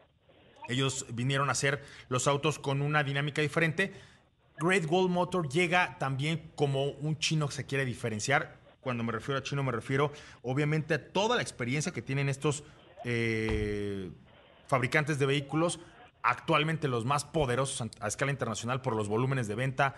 [0.68, 3.92] Ellos vinieron a hacer los autos con una dinámica diferente.
[4.60, 8.58] Great Wall Motor llega también como un chino que se quiere diferenciar.
[8.80, 12.62] Cuando me refiero a chino, me refiero obviamente a toda la experiencia que tienen estos
[13.04, 14.10] eh,
[14.66, 15.80] fabricantes de vehículos,
[16.22, 19.94] actualmente los más poderosos a escala internacional por los volúmenes de venta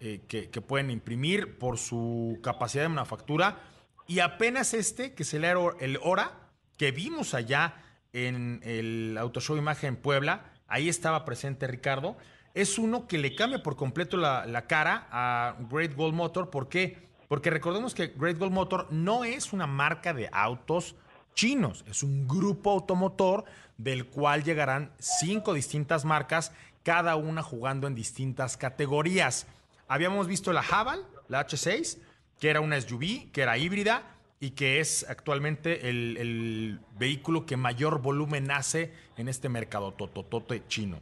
[0.00, 3.60] eh, que, pueden imprimir, por su capacidad de manufactura.
[4.06, 6.32] Y apenas este, que es el, el Hora,
[6.78, 7.74] que vimos allá
[8.12, 12.16] en el Auto Show Imagen en Puebla, ahí estaba presente Ricardo,
[12.56, 16.48] es uno que le cambia por completo la, cara a Great Gold Motor.
[16.48, 17.06] ¿Por qué?
[17.28, 20.96] Porque recordemos que Great Gold Motor no es una marca de autos
[21.34, 23.44] chinos, es un grupo automotor
[23.76, 26.50] del cual llegarán cinco distintas marcas,
[26.82, 29.46] cada una jugando en distintas categorías.
[29.86, 31.98] Habíamos visto la Haval, la H6,
[32.40, 38.00] que era una SUV, que era híbrida y que es actualmente el, vehículo que mayor
[38.00, 41.00] volumen hace en este mercado tototote chino.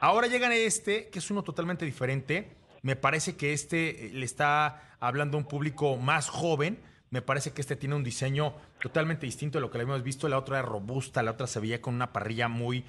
[0.00, 2.50] Ahora llegan este, que es uno totalmente diferente.
[2.82, 6.78] Me parece que este le está hablando a un público más joven,
[7.10, 10.28] me parece que este tiene un diseño totalmente distinto de lo que le habíamos visto.
[10.28, 12.84] La otra era robusta, la otra se veía con una parrilla muy,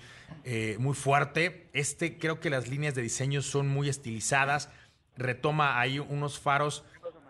[0.45, 1.67] eh, muy fuerte.
[1.73, 4.69] Este creo que las líneas de diseño son muy estilizadas.
[5.17, 6.85] Retoma ahí unos faros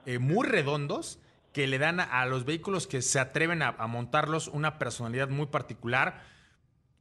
[0.06, 1.19] eh, muy redondos
[1.53, 6.23] que le dan a, los vehículos que se atreven a, montarlos una personalidad muy particular.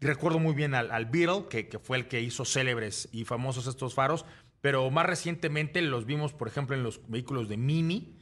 [0.01, 4.27] Recuerdo muy bien al, Beetle, que, fue el que hizo célebres y famosos estos faros,
[4.61, 8.19] pero más recientemente los vimos, por ejemplo, en los vehículos de Mini.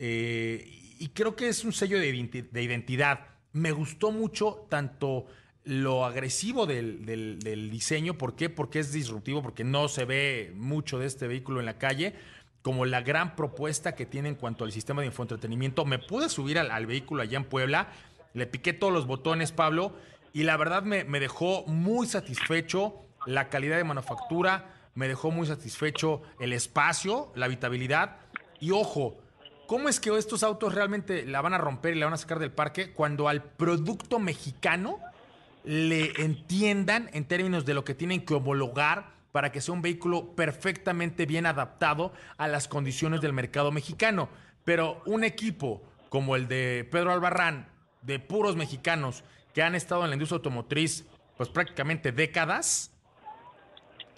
[0.00, 3.26] Eh, y creo que es un sello de, identidad.
[3.52, 5.26] Me gustó mucho tanto
[5.64, 8.50] lo agresivo del, diseño, ¿por qué?
[8.50, 12.14] Porque es disruptivo, porque no se ve mucho de este vehículo en la calle,
[12.68, 15.86] como la gran propuesta que tiene en cuanto al sistema de infoentretenimiento.
[15.86, 17.88] Me pude subir al, vehículo allá en Puebla,
[18.34, 19.94] le piqué todos los botones, Pablo,
[20.34, 25.46] y la verdad me, me dejó muy satisfecho la calidad de manufactura, me dejó muy
[25.46, 28.18] satisfecho el espacio, la habitabilidad,
[28.60, 29.16] y ojo,
[29.66, 32.38] ¿Cómo es que estos autos realmente la van a romper y la van a sacar
[32.38, 34.98] del parque cuando al producto mexicano
[35.64, 40.34] le entiendan en términos de lo que tienen que homologar para que sea un vehículo
[40.34, 44.28] perfectamente bien adaptado a las condiciones del mercado mexicano?
[44.64, 47.68] Pero un equipo como el de Pedro Albarrán,
[48.02, 51.04] de puros mexicanos que han estado en la industria automotriz
[51.36, 52.90] pues prácticamente décadas,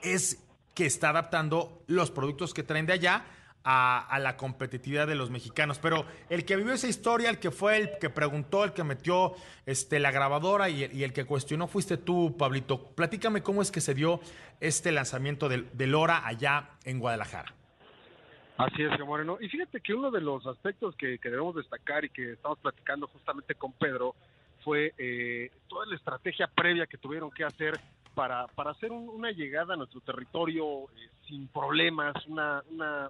[0.02, 0.42] es
[0.74, 3.24] que está adaptando los productos que traen de allá
[3.64, 5.78] a, la competitividad de los mexicanos.
[5.78, 9.34] Pero el que vivió esa historia, el que fue el que preguntó, el que metió
[9.66, 12.94] este, la grabadora y, el que cuestionó fuiste tú, Pablito.
[12.94, 14.20] Platícame cómo es que se dio
[14.60, 17.54] este lanzamiento del, del Hora allá en Guadalajara.
[18.60, 19.38] Así es, Moreno.
[19.40, 23.54] Y fíjate que uno de los aspectos que, debemos destacar y que estamos platicando justamente
[23.54, 24.14] con Pedro
[24.62, 27.80] fue eh, toda la estrategia previa que tuvieron que hacer
[28.20, 32.62] para, para hacer una llegada a nuestro territorio eh, sin problemas, una,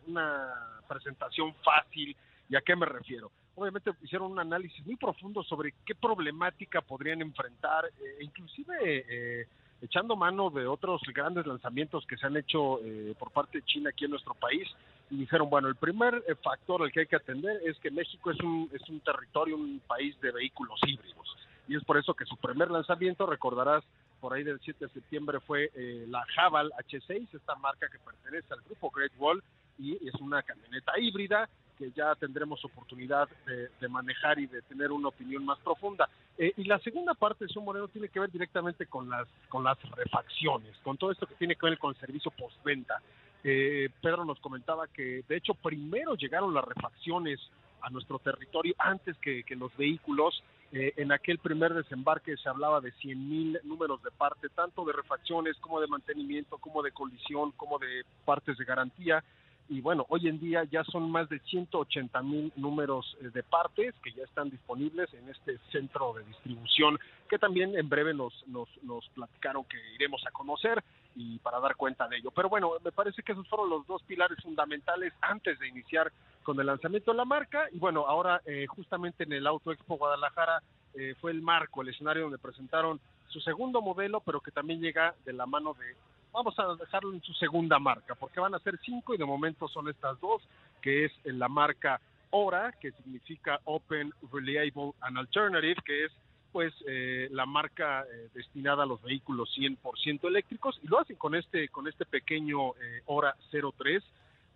[0.07, 0.55] una,
[0.87, 2.17] presentación fácil.
[2.49, 3.33] ¿Y a qué me refiero?
[3.57, 9.49] Obviamente hicieron un análisis muy profundo sobre qué problemática podrían enfrentar, e inclusive eh,
[9.83, 13.91] echando mano de otros grandes lanzamientos que se han hecho eh, por parte de China
[13.91, 14.69] aquí en nuestro país.
[15.11, 18.39] Y dijeron, bueno, el primer factor al que hay que atender es que México es
[18.39, 21.37] un, es un territorio, un país de vehículos híbridos.
[21.67, 23.83] Y es por eso que su primer lanzamiento, recordarás,
[24.21, 28.53] por ahí del 7 de septiembre fue eh, la Haval H6, esta marca que pertenece
[28.53, 29.43] al grupo Great Wall
[29.79, 35.09] y es una camioneta híbrida que ya tendremos oportunidad de, manejar y de tener una
[35.09, 36.11] opinión más profunda.
[36.37, 39.65] Eh, y la segunda parte de su Moreno tiene que ver directamente con las con
[39.65, 43.01] las refacciones, con todo esto que tiene que ver con el servicio postventa.
[43.43, 47.41] Eh, Pedro nos comentaba que de hecho primero llegaron las refacciones
[47.81, 52.93] a nuestro territorio antes que los vehículos eh, en aquel primer desembarque se hablaba de
[52.93, 58.05] 100.000 números de parte, tanto de refacciones como de mantenimiento, como de colisión, como de
[58.25, 59.25] partes de garantía.
[59.71, 63.95] Y bueno, hoy en día ya son más de 180 mil números eh, de partes
[64.03, 68.69] que ya están disponibles en este centro de distribución que también en breve nos, nos,
[68.83, 70.83] nos platicaron que iremos a conocer
[71.15, 72.33] y para dar cuenta de ello.
[72.33, 76.11] Pero bueno, me parece que esos fueron los dos pilares fundamentales antes de iniciar
[76.43, 79.99] con el lanzamiento de la marca y bueno, ahora eh, justamente en el Auto Expo
[79.99, 80.61] Guadalajara
[80.95, 85.15] eh, fue el marco, el escenario donde presentaron su segundo modelo, pero que también llega
[85.25, 85.95] de la mano de,
[86.33, 89.69] vamos a dejarlo en su segunda marca, porque van a ser cinco y de momento
[89.69, 90.43] son estas dos,
[90.81, 96.13] que es la marca ORA, que significa Open, Reliable and Alternative, que es
[96.53, 101.37] pues eh, la marca eh, destinada a los vehículos 100% eléctricos y lo hacen con
[101.37, 104.03] este con este pequeño eh, Hora 03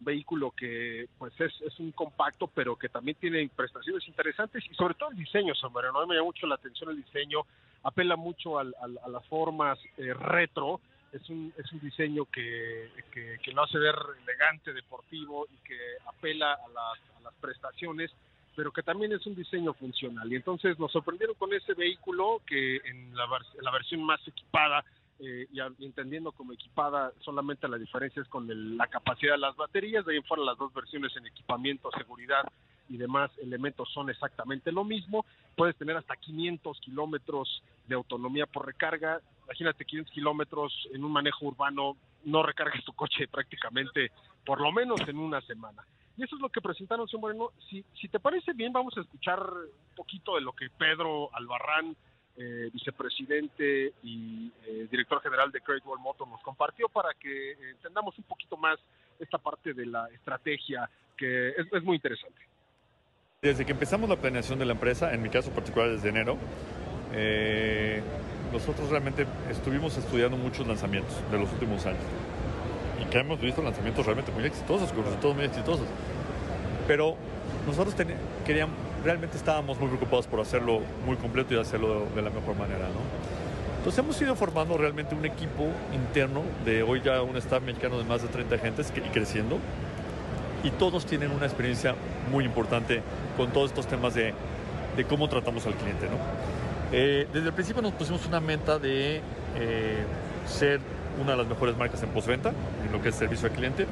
[0.01, 4.95] vehículo que pues es, es, un compacto pero que también tiene prestaciones interesantes y sobre
[4.95, 7.43] todo el diseño sombrero no me llama mucho la atención el diseño
[7.85, 10.81] apela mucho al, al, a las formas retro
[11.15, 15.79] es un, es un diseño que, que, que, lo hace ver elegante, deportivo y que
[16.07, 18.11] apela a las, prestaciones
[18.57, 20.33] pero que también es un diseño funcional.
[20.33, 24.85] Y entonces nos sorprendieron con ese vehículo que en la, en la versión más equipada,
[25.19, 29.57] eh, y entendiendo como equipada, solamente la diferencia es con el, la capacidad de las
[29.57, 32.45] baterías, de ahí en fuera las dos versiones en equipamiento, seguridad
[32.89, 35.25] y demás elementos son exactamente lo mismo.
[35.57, 39.21] Puedes tener hasta 500 kilómetros de autonomía por recarga.
[39.45, 44.11] Imagínate 500 kilómetros en un manejo urbano, no recargas tu coche prácticamente
[44.45, 45.85] por lo menos en una semana.
[46.17, 47.51] Y eso es lo que presentaron, señor Moreno.
[47.69, 51.97] Si, si te parece bien, vamos a escuchar un poquito de lo que Pedro Albarrán,
[52.37, 58.17] eh, vicepresidente y eh, director general de Great Wall Motor, nos compartió para que entendamos
[58.19, 58.79] un poquito más
[59.19, 62.41] esta parte de la estrategia, que es, es muy interesante.
[63.41, 66.39] Desde que empezamos la planeación de la empresa, en mi caso particular desde enero,
[67.13, 68.03] eh,
[68.55, 72.05] nosotros realmente estuvimos estudiando muchos lanzamientos de los últimos años
[73.03, 75.87] y que hemos visto lanzamientos realmente muy exitosos, con resultados muy exitosos.
[76.87, 77.17] Pero
[77.67, 77.97] nosotros
[78.47, 82.87] queríamos, realmente estábamos muy preocupados por hacerlo muy completo y hacerlo de la mejor manera.
[83.79, 88.05] Entonces hemos ido formando realmente un equipo interno de hoy ya un staff mexicano de
[88.05, 89.59] más de 30 agentes y creciendo.
[90.63, 91.97] Y todos tienen una experiencia
[92.31, 93.03] muy importante
[93.37, 94.33] con todos estos temas de,
[95.09, 96.07] cómo tratamos al cliente.
[96.97, 99.21] Eh, desde el principio nos pusimos una meta de
[99.57, 100.05] eh,
[100.47, 100.79] ser
[101.21, 102.53] una de las mejores marcas en postventa,
[102.87, 103.89] en lo que es servicio al cliente.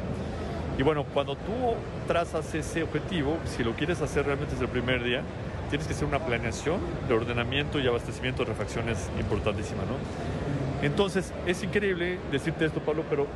[0.78, 1.74] Y bueno, cuando tú
[2.06, 5.22] trazas ese objetivo, si lo quieres hacer realmente desde el primer día,
[5.68, 10.86] tienes que hacer una planeación de ordenamiento y abastecimiento de refacciones importantísima, ¿no?
[10.86, 13.26] Entonces, es increíble decirte esto, Pablo, pero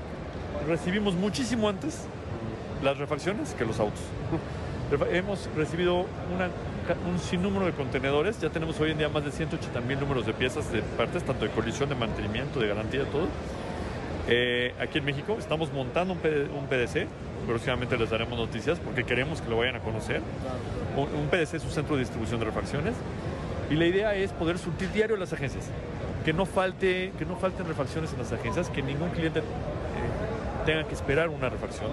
[0.69, 2.05] recibimos muchísimo antes
[2.85, 4.01] las refacciones que los autos.
[5.13, 6.51] Hemos recibido una,
[6.95, 10.33] un sinnúmero de contenedores, ya tenemos hoy en día más de 180 mil números de
[10.33, 13.27] piezas de partes, tanto de colisión, de mantenimiento, de garantía, todo.
[14.29, 17.07] Eh, aquí en México estamos montando un, PDC,
[17.47, 20.21] próximamente les daremos noticias porque queremos que lo vayan a conocer.
[20.97, 22.95] Un, PDC es un centro de distribución de refacciones.
[23.71, 25.65] Y la idea es poder surtir diario las agencias,
[26.25, 29.43] que no, falte, que no falten refacciones en las agencias, que ningún cliente eh,
[30.65, 31.91] tenga que esperar una refacción,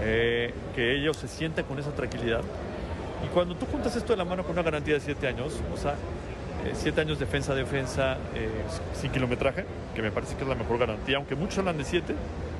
[0.00, 2.40] eh, que ellos se sientan con esa tranquilidad.
[3.24, 5.76] Y cuando tú juntas esto de la mano con una garantía de 7 años, o
[5.76, 5.94] sea,
[6.64, 8.48] eh, siete años defensa, defensa eh,
[8.92, 12.14] sin kilometraje, que me parece que es la mejor garantía, aunque muchos hablan de siete,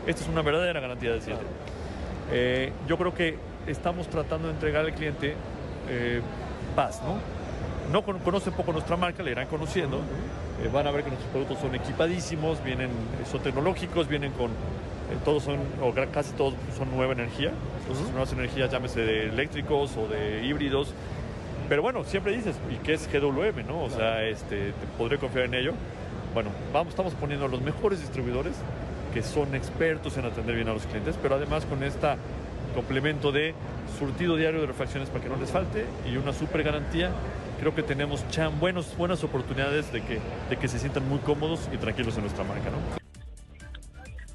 [0.07, 1.41] esta es una verdadera garantía de siete.
[2.31, 5.35] Eh, yo creo que estamos tratando de entregar al cliente
[6.77, 7.19] paz, ¿no?
[7.91, 10.01] No conocen poco nuestra marca, la irán conociendo,
[10.71, 12.91] van a ver que nuestros productos son equipadísimos, vienen,
[13.31, 14.51] son tecnológicos, vienen con,
[15.25, 20.07] todos son, o casi todos son nueva energía, entonces nuevas energías, llámese de eléctricos o
[20.07, 20.95] de híbridos,
[21.69, 23.67] pero bueno, siempre dices, ¿y qué es GWM?
[23.67, 23.83] ¿no?
[23.85, 25.73] O sea, este, ¿podré confiar en ello?
[26.33, 28.55] Bueno, vamos, estamos poniendo a los mejores distribuidores
[29.13, 32.09] que son expertos en atender bien a los clientes, pero además con este
[32.75, 33.55] complemento de
[33.99, 37.11] surtido diario de refacciones para que no les falte y una super garantía,
[37.59, 38.25] creo que tenemos
[38.61, 42.45] buenos, buenas oportunidades de que, de que se sientan muy cómodos y tranquilos en nuestra
[42.45, 42.71] marca.
[42.71, 42.98] ¿no?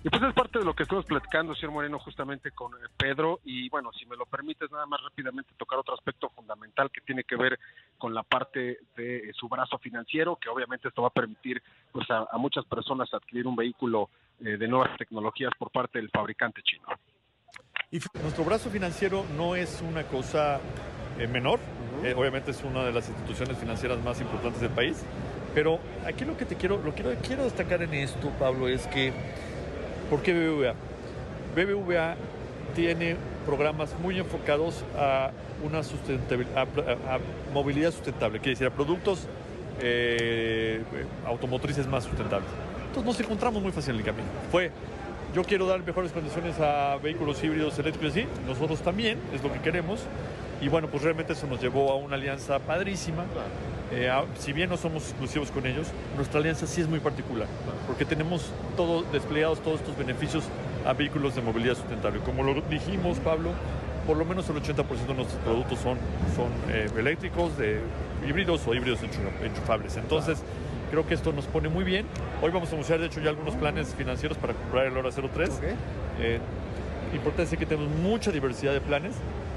[0.06, 3.40] Y pues es parte de lo que estamos platicando, señor Moreno, justamente con eh, Pedro.
[3.46, 7.24] Y bueno, si me lo permites, nada más rápidamente tocar otro aspecto fundamental que tiene
[7.24, 7.58] que ver
[7.98, 11.64] con la parte de su brazo financiero, que obviamente esto va a permitir
[11.94, 14.10] pues a, muchas personas adquirir un vehículo
[14.42, 16.88] eh, de nuevas tecnologías por parte del fabricante chino.
[17.90, 20.60] Y nuestro brazo financiero no es una cosa
[21.18, 21.62] eh, menor,
[22.18, 25.06] obviamente es una de las instituciones financieras más importantes del país,
[25.54, 29.14] pero aquí lo que te quiero, lo quiero, quiero destacar en esto, Pablo, es que
[30.10, 30.74] ¿Por qué BBVA?
[31.56, 32.16] BBVA
[32.76, 35.32] tiene programas muy enfocados a
[35.64, 37.20] una a,
[37.54, 39.28] movilidad sustentable, quiere decir a productos
[39.80, 40.82] eh,
[41.26, 42.50] automotrices más sustentables.
[42.88, 44.28] Entonces nos encontramos muy fácil en el camino.
[44.52, 44.72] Fue,
[45.34, 49.60] yo quiero dar mejores condiciones a vehículos híbridos eléctricos y nosotros también, es lo que
[49.60, 50.02] queremos.
[50.64, 53.26] Y bueno, pues realmente eso nos llevó a una alianza padrísima.
[53.92, 54.10] Eh,
[54.40, 57.50] si bien no somos exclusivos con ellos, nuestra alianza sí es muy particular,
[57.86, 60.46] porque tenemos todo, desplegados todos estos beneficios
[60.86, 62.22] a vehículos de movilidad sustentable.
[62.22, 63.50] Como lo dijimos, Pablo,
[64.08, 65.98] por lo menos el 80% de nuestros productos son,
[66.34, 67.82] son eh, eléctricos, de
[68.26, 69.00] híbridos o híbridos
[69.44, 69.98] enchufables.
[69.98, 70.42] Entonces,
[70.92, 72.06] creo que esto nos pone muy bien.
[72.42, 75.60] Hoy vamos a anunciar, de hecho, ya algunos planes financieros para comprar el Hora 03.
[76.22, 76.40] Eh,
[77.14, 79.14] importante es que tenemos mucha diversidad de planes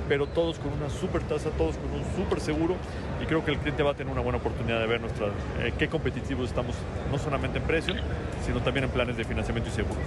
[0.09, 2.77] pero todos con una super tasa, todos con un super seguro
[3.23, 5.29] y creo que el cliente va a tener una buena oportunidad de ver nuestra,
[5.61, 6.77] eh, qué competitivos estamos,
[7.11, 7.95] no solamente en precio,
[8.43, 10.01] sino también en planes de financiamiento y seguro.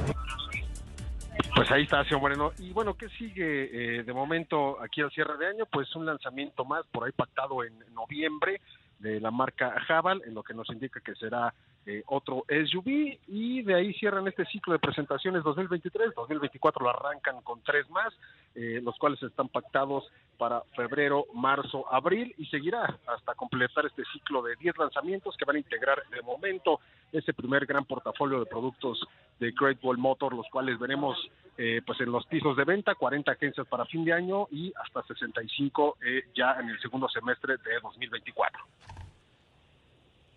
[1.55, 2.51] Pues ahí está, señor Moreno.
[2.57, 5.65] Y bueno, ¿qué sigue eh, de momento aquí al cierre de año?
[5.65, 8.61] Pues un lanzamiento más por ahí pactado en noviembre
[8.99, 11.53] de la marca Javal, en lo que nos indica que será
[11.85, 17.41] eh, otro SUV y de ahí cierran este ciclo de presentaciones 2023, 2024 lo arrancan
[17.41, 18.13] con tres más,
[18.53, 20.03] eh, los cuales están pactados
[20.37, 25.55] para febrero, marzo, abril y seguirá hasta completar este ciclo de 10 lanzamientos que van
[25.55, 26.79] a integrar de momento
[27.11, 28.99] ese primer gran portafolio de productos
[29.39, 31.17] de Great Wall Motor, los cuales veremos
[31.57, 35.01] eh, pues en los pisos de venta, 40 agencias para fin de año y hasta
[35.03, 35.97] 65
[36.35, 38.63] ya en el segundo semestre de 2024.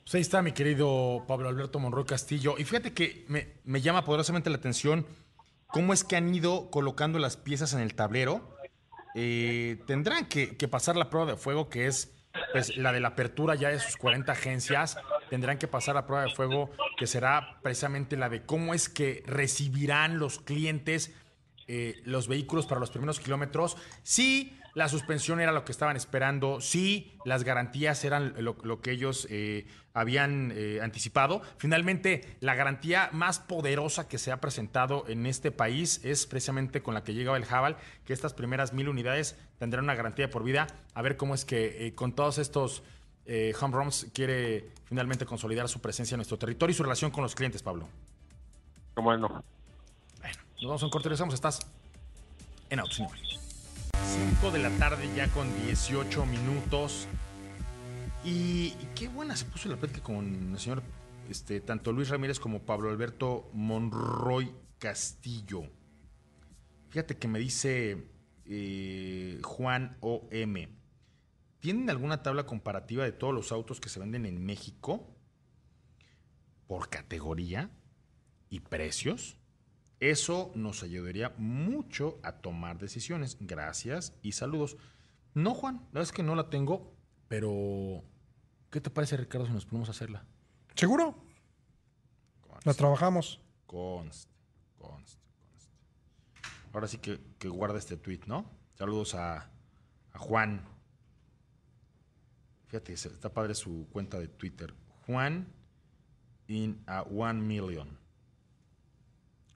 [0.05, 2.57] Pues ahí está mi querido Pablo Alberto Monroy Castillo.
[2.59, 5.07] Y fíjate que me, llama poderosamente la atención
[5.69, 8.57] cómo es que han ido colocando las piezas en el tablero.
[9.15, 12.13] Eh, tendrán que, pasar la prueba de fuego, que es
[12.53, 14.99] pues, la de la apertura ya de sus 40 agencias.
[15.31, 19.23] Tendrán que pasar la prueba de fuego, que será precisamente la de cómo es que
[19.27, 21.15] recibirán los clientes
[21.69, 23.77] eh, los vehículos para los primeros kilómetros.
[24.03, 29.27] Sí, la suspensión era lo que estaban esperando, sí, las garantías eran lo, que ellos
[29.31, 31.43] eh, habían eh, anticipado.
[31.59, 36.95] Finalmente, la garantía más poderosa que se ha presentado en este país es precisamente con
[36.95, 40.67] la que llegaba el Jabal, que estas primeras mil unidades tendrán una garantía por vida.
[40.95, 42.83] A ver cómo es que eh, con todos estos
[43.61, 47.37] home runs quiere finalmente consolidar su presencia en nuestro territorio y su relación con los
[47.37, 47.89] clientes, Pablo.
[48.97, 49.45] Bueno.
[50.21, 51.35] Bueno, nos vamos a un corte regresamos.
[51.35, 51.61] Estás
[52.69, 52.99] en Autos
[54.03, 57.07] 5 de la tarde ya con 18 minutos.
[58.25, 60.83] Y, qué buena se puso la plática con el señor,
[61.29, 65.63] este, tanto Luis Ramírez como Pablo Alberto Monroy Castillo.
[66.91, 68.07] Fíjate que me dice
[68.45, 70.57] eh, Juan OM.
[71.61, 75.17] ¿Tienen alguna tabla comparativa de todos los autos que se venden en México
[76.67, 77.71] por categoría
[78.51, 79.37] y precios?
[80.03, 83.37] Eso nos ayudaría mucho a tomar decisiones.
[83.39, 84.77] Gracias y saludos.
[85.33, 86.93] No, Juan, la verdad es que no la tengo,
[87.29, 88.03] pero
[88.69, 90.27] ¿qué te parece, Ricardo, si nos ponemos a hacerla?
[90.75, 91.25] ¿Seguro?
[92.65, 93.41] La trabajamos.
[93.65, 94.35] Conste,
[94.77, 95.73] conste, conste.
[96.73, 98.51] Ahora sí que, guarda este tweet, ¿no?
[98.75, 99.53] Saludos a,
[100.15, 100.65] Juan.
[102.67, 104.75] Fíjate, está padre su cuenta de Twitter.
[105.07, 105.47] Juan
[106.49, 108.02] in a one million.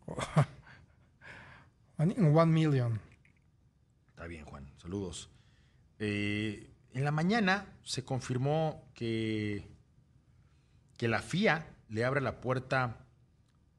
[1.99, 3.01] one million.
[4.11, 4.67] Está bien, Juan.
[4.79, 5.31] Saludos.
[5.99, 9.69] Eh, en la mañana se confirmó que,
[10.97, 13.07] que la FIA le abre la puerta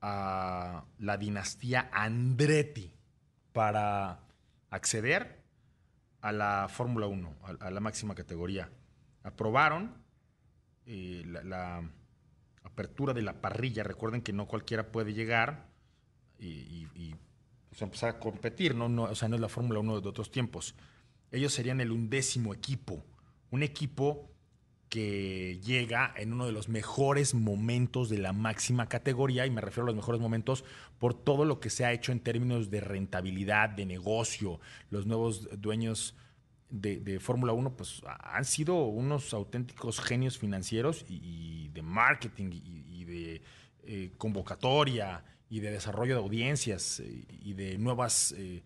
[0.01, 2.93] a la dinastía Andretti
[3.53, 4.19] para
[4.69, 5.43] acceder
[6.21, 8.69] a la Fórmula 1, a, la máxima categoría.
[9.23, 10.03] Aprobaron
[10.85, 11.83] eh, la,
[12.63, 13.83] apertura de la parrilla.
[13.83, 15.65] Recuerden que no cualquiera puede llegar
[16.39, 17.15] y,
[17.79, 18.89] empezar a competir, ¿no?
[18.89, 19.03] ¿no?
[19.03, 20.73] O sea, no es la Fórmula 1 de otros tiempos.
[21.31, 23.05] Ellos serían el undécimo equipo,
[23.51, 24.31] un equipo
[24.89, 29.83] que llega en uno de los mejores momentos de la máxima categoría, y me refiero
[29.83, 30.63] a los mejores momentos
[30.97, 34.59] por todo lo que se ha hecho en términos de rentabilidad, de negocio.
[34.89, 36.15] Los nuevos dueños
[36.69, 43.41] de, Fórmula 1 pues, han sido unos auténticos genios financieros y, de marketing y, de
[43.83, 48.63] eh, convocatoria y de desarrollo de audiencias eh, y de nuevas, eh,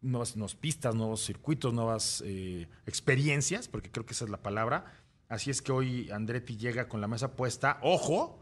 [0.00, 4.84] nuevas, pistas, nuevos circuitos, nuevas eh, experiencias, porque creo que esa es la palabra.
[5.28, 7.78] Así es que hoy Andretti llega con la mesa puesta.
[7.82, 8.40] ¡Ojo!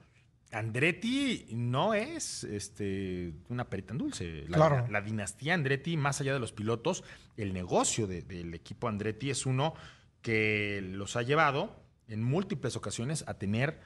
[0.51, 4.45] Andretti no es este, una perita en dulce.
[4.49, 7.05] La, la, dinastía Andretti, más allá de los pilotos,
[7.37, 9.75] el negocio del equipo Andretti es uno
[10.23, 13.79] que los ha llevado en múltiples ocasiones a tener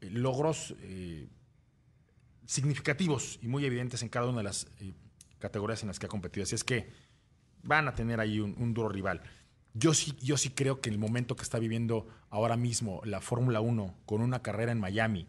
[0.00, 0.76] logros
[2.48, 4.94] significativos y muy evidentes en cada una de las eh,
[5.38, 6.44] categorías en las que ha competido.
[6.44, 6.90] Así es que
[7.62, 9.20] van a tener ahí un, duro rival.
[9.74, 13.60] Yo sí, yo sí creo que el momento que está viviendo ahora mismo la Fórmula
[13.60, 15.28] 1 con una carrera en Miami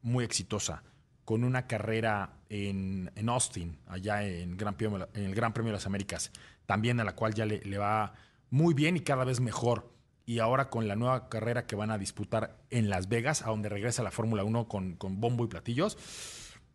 [0.00, 0.82] muy exitosa,
[1.26, 5.86] con una carrera en, Austin, allá en, Gran Premio, en, el Gran Premio de las
[5.86, 6.32] Américas,
[6.64, 8.14] también a la cual ya le, va
[8.48, 9.92] muy bien y cada vez mejor.
[10.24, 13.68] Y ahora con la nueva carrera que van a disputar en Las Vegas, a donde
[13.68, 15.98] regresa la Fórmula 1 con, con bombo y platillos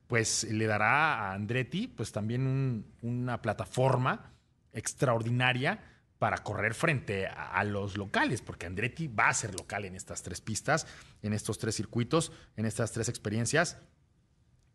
[0.10, 4.34] pues le dará a Andretti pues también una plataforma
[4.74, 5.84] extraordinaria
[6.18, 10.42] para correr frente a, los locales, porque Andretti va a ser local en estas tres
[10.42, 10.88] pistas,
[11.22, 13.78] en estos tres circuitos, en estas tres experiencias.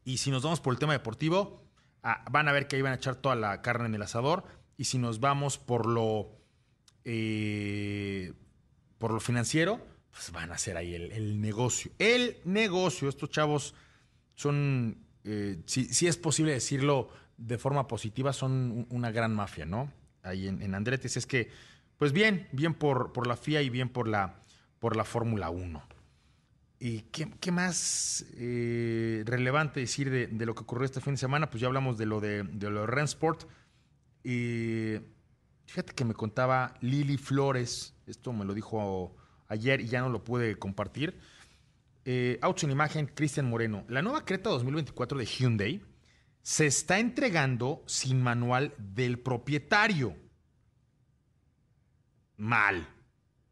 [0.04, 1.68] Y si nos vamos por el tema deportivo,
[2.04, 4.44] ah, van a ver que ahí van a echar toda la carne en el asador.
[4.76, 6.30] Y si nos vamos por lo
[7.04, 8.32] eh,
[8.98, 11.90] por lo financiero, pues van a hacer ahí el, el negocio.
[11.98, 13.74] El negocio, estos chavos
[14.34, 19.90] son, eh, si, es posible decirlo de forma positiva, son un- una gran mafia, ¿no?
[20.22, 20.74] Ahí en, en.
[21.16, 21.50] Es que,
[21.98, 24.36] pues bien, bien por, la FIA y bien por la,
[25.04, 25.82] Fórmula 1.
[26.78, 31.48] ¿Y qué, más eh, relevante decir de, lo que ocurrió este fin de semana?
[31.48, 33.44] Pues ya hablamos de lo de, de lo Rensport.
[34.22, 34.96] Y
[35.66, 39.16] fíjate que me contaba Lili Flores, esto me lo dijo
[39.48, 41.18] ayer y ya no lo pude compartir.
[42.04, 43.84] Eh, Autos en imagen, Cristian Moreno.
[43.88, 45.82] La nueva Creta 2024 de Hyundai
[46.42, 50.14] se está entregando sin manual del propietario.
[52.36, 52.86] Mal.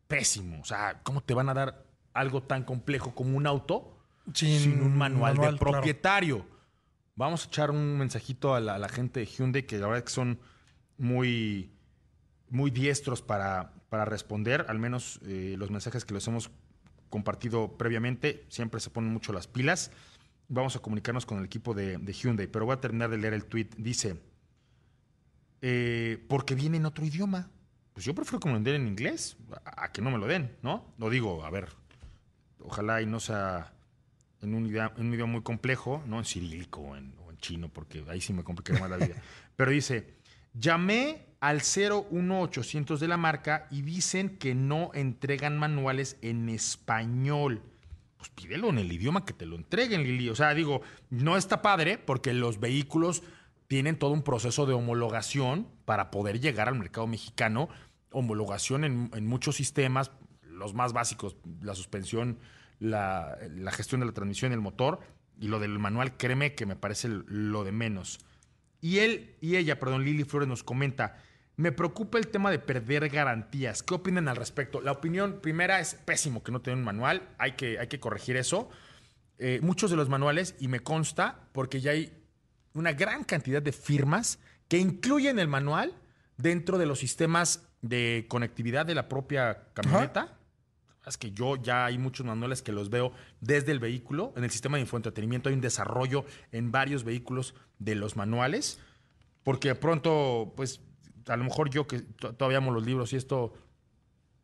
[0.07, 0.61] Pésimo.
[0.61, 3.97] O sea, ¿cómo te van a dar algo tan complejo como un auto
[4.35, 5.73] Sin sin, un manual, manual, de claro.
[5.73, 6.47] propietario?
[7.15, 9.99] Vamos a echar un mensajito a la, a la gente de Hyundai, que la verdad
[9.99, 10.41] es que son
[10.99, 11.73] muy,
[12.51, 16.51] muy diestros para, para responder, al menos eh, los mensajes que les hemos
[17.13, 19.91] compartido previamente, siempre se ponen mucho las pilas.
[20.49, 23.35] Vamos a comunicarnos con el equipo de, de Hyundai, pero voy a terminar de leer
[23.35, 23.69] el tweet.
[23.77, 24.17] Dice,
[25.61, 27.51] eh, porque viene en otro idioma.
[27.93, 30.27] Pues yo prefiero que me lo den en inglés, a, a que no me lo
[30.27, 30.87] den, ¿no?
[30.97, 31.69] No digo, a ver,
[32.61, 33.75] ojalá y no sea
[34.41, 37.37] en un idioma, en un idioma muy complejo, no en cirílico o en, o en
[37.37, 39.17] chino, porque ahí sí me complicaría más la vida.
[39.57, 40.15] Pero dice,
[40.55, 47.63] llamé al 01800 de la marca y dicen que no entregan manuales en español.
[48.17, 50.29] Pues pídelo en el idioma que te lo entreguen, Lili.
[50.29, 53.25] O sea, digo, no está padre porque los vehículos
[53.67, 57.69] tienen todo un proceso de homologación para poder llegar al mercado mexicano.
[58.13, 62.39] Homologación en, muchos sistemas, los más básicos, la suspensión,
[62.79, 65.01] la, la gestión de la transmisión el motor.
[65.41, 68.21] Y lo del manual, créeme que me parece lo de menos.
[68.83, 71.17] Y él y ella, perdón, Lili Flores nos comenta,
[71.57, 73.83] me preocupa el tema de perder garantías.
[73.83, 74.81] ¿Qué opinan al respecto?
[74.81, 78.37] La opinión primera es pésimo que no tengan un manual, hay que, hay que corregir
[78.37, 78.69] eso.
[79.39, 82.13] Eh, muchos de los manuales, y me consta, porque ya hay
[82.75, 85.95] una gran cantidad de firmas que incluyen el manual
[86.37, 90.39] dentro de los sistemas de conectividad de la propia camioneta.
[91.07, 94.33] Es que yo ya hay muchos manuales que los veo desde el vehículo.
[94.37, 98.79] En el sistema de infoentretenimiento hay un desarrollo en varios vehículos de los manuales.
[99.43, 100.81] Porque pronto, pues,
[101.27, 103.53] a lo mejor yo que to- todavía amo los libros y esto,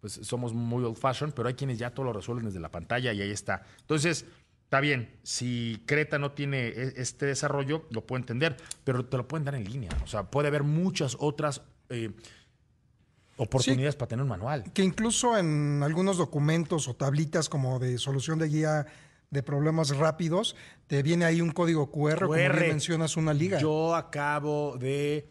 [0.00, 3.12] pues somos muy old fashion, pero hay quienes ya todo lo resuelven desde la pantalla
[3.12, 3.62] y ahí está.
[3.80, 4.26] Entonces,
[4.64, 9.28] está bien, si Creta no tiene e- este desarrollo, lo puedo entender, pero te lo
[9.28, 9.90] pueden dar en línea.
[10.02, 12.10] O sea, puede haber muchas otras eh,
[13.38, 14.64] oportunidades para tener un manual.
[14.72, 18.86] Que incluso en algunos documentos o tablitas como de solución de guía
[19.30, 22.60] de problemas rápidos, te viene ahí un código QR, como bien QR.
[22.68, 23.58] mencionas, una liga.
[23.58, 25.28] Yo acabo de.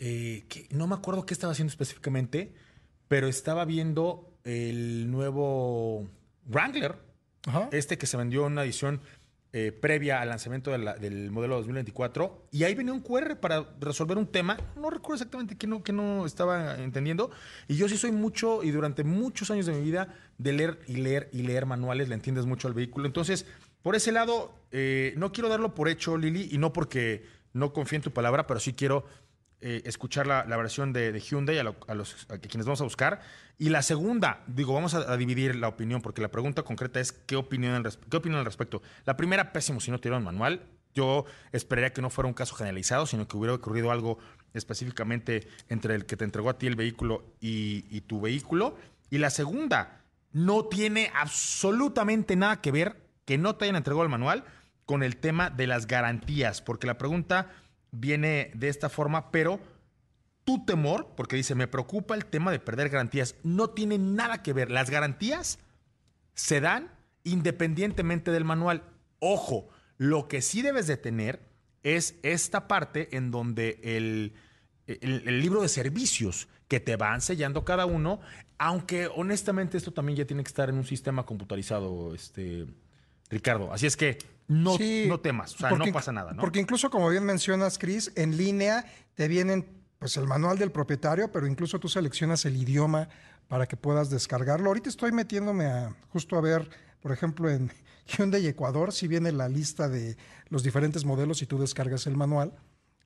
[0.00, 2.54] eh, que- no me acuerdo qué estaba haciendo específicamente,
[3.08, 6.06] pero estaba viendo el nuevo
[6.46, 6.96] Wrangler,
[7.46, 7.68] Ajá.
[7.72, 9.00] este que se vendió en una edición
[9.52, 13.66] eh, previa al lanzamiento de la- del modelo 2024, y ahí venía un QR para
[13.80, 14.58] resolver un tema.
[14.76, 17.30] No recuerdo exactamente qué no, qué no estaba entendiendo.
[17.66, 20.96] Y yo sí soy mucho, y durante muchos años de mi vida, de leer y
[20.96, 23.06] leer y leer manuales, le entiendes mucho al vehículo.
[23.06, 23.46] Entonces,
[23.82, 27.24] por ese lado, eh, no quiero darlo por hecho, Lili, y no porque
[27.54, 29.04] no confíe en tu palabra, pero sí quiero
[29.60, 33.20] eh, escuchar la, versión de, Hyundai a, lo- a los a quienes vamos a buscar.
[33.58, 37.36] Y la segunda, digo, vamos a, dividir la opinión, porque la pregunta concreta es ¿qué
[37.36, 38.82] opinión, qué al respecto?
[39.04, 40.66] La primera, pésimo si no tiraron manual.
[40.94, 44.18] Yo esperaría que no fuera un caso generalizado, sino que hubiera ocurrido algo
[44.54, 48.76] específicamente entre el que te entregó a ti el vehículo y, y tu vehículo.
[49.10, 50.02] Y la segunda,
[50.32, 54.44] no tiene absolutamente nada que ver que no te hayan entregado el manual
[54.86, 57.50] con el tema de las garantías, porque la pregunta
[57.90, 59.60] viene de esta forma, pero
[60.44, 64.52] tu temor, porque dice, me preocupa el tema de perder garantías, no tiene nada que
[64.52, 64.70] ver.
[64.70, 65.58] Las garantías
[66.34, 66.90] se dan
[67.24, 68.84] independientemente del manual.
[69.18, 69.68] Ojo,
[69.98, 71.40] lo que sí debes de tener
[71.82, 74.32] es esta parte en donde el,
[74.86, 78.20] libro de servicios que te van sellando cada uno,
[78.56, 82.66] aunque honestamente esto también ya tiene que estar en un sistema computarizado, este,
[83.28, 83.72] Ricardo.
[83.72, 84.18] Así es que
[84.48, 86.40] no, Sí, no temas, o sea, porque no pasa nada, ¿no?
[86.40, 88.84] Porque incluso, como bien mencionas, Chris, en línea
[89.14, 89.66] te vienen
[89.98, 93.08] pues el manual del propietario, pero incluso tú seleccionas el idioma
[93.48, 94.68] para que puedas descargarlo.
[94.68, 96.68] Ahorita estoy metiéndome a justo a ver,
[97.00, 97.70] por ejemplo, en
[98.06, 100.16] Hyundai Ecuador, si viene la lista de
[100.48, 102.52] los diferentes modelos y tú descargas el manual.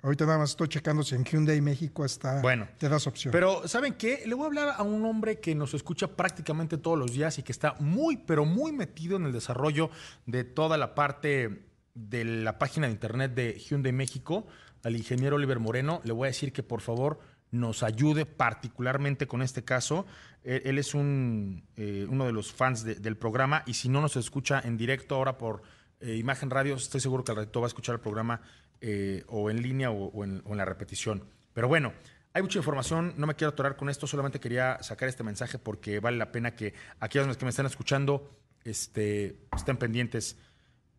[0.03, 3.31] Ahorita nada más estoy checando si en Hyundai México está, Bueno, te das opción.
[3.31, 4.25] Pero, ¿saben qué?
[4.27, 7.45] Le voy a hablar a un hombre que nos escucha prácticamente todos los días y
[7.45, 9.91] que está muy, pero muy metido en el desarrollo
[10.27, 14.47] de toda la parte de la página de internet de Hyundai México,
[14.83, 16.01] al ingeniero Oliver Moreno.
[16.03, 17.21] Le voy a decir que por favor
[17.53, 20.05] nos ayude particularmente con este caso.
[20.43, 24.17] Él, es un, eh, uno de los fans de- del programa y si no nos
[24.17, 25.63] escucha en directo ahora por
[26.01, 28.41] eh, Imagen Radio, estoy seguro que al ratito va a escuchar el programa
[28.83, 31.25] eh, o en línea o, o en, o en la repetición.
[31.55, 31.93] Pero bueno,
[32.35, 36.01] hay mucha información, no me quiero atorar con esto, solamente quería sacar este mensaje porque
[36.01, 40.37] vale la pena que aquellos que me están escuchando este, estén pendientes.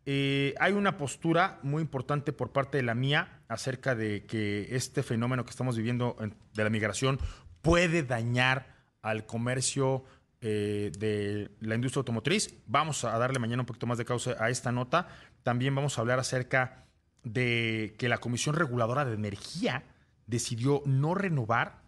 [0.06, 5.02] Eh, hay una postura muy importante por parte de la mía acerca de que este
[5.02, 7.20] fenómeno que estamos viviendo en- de la migración
[7.62, 10.04] puede dañar al comercio
[10.42, 12.54] eh, de la industria automotriz.
[12.68, 15.08] Vamos a darle mañana un poquito más de causa a esta nota.
[15.42, 16.83] También vamos a hablar acerca
[17.24, 19.84] de que la Comisión Reguladora de Energía
[20.28, 21.82] decidió no renovar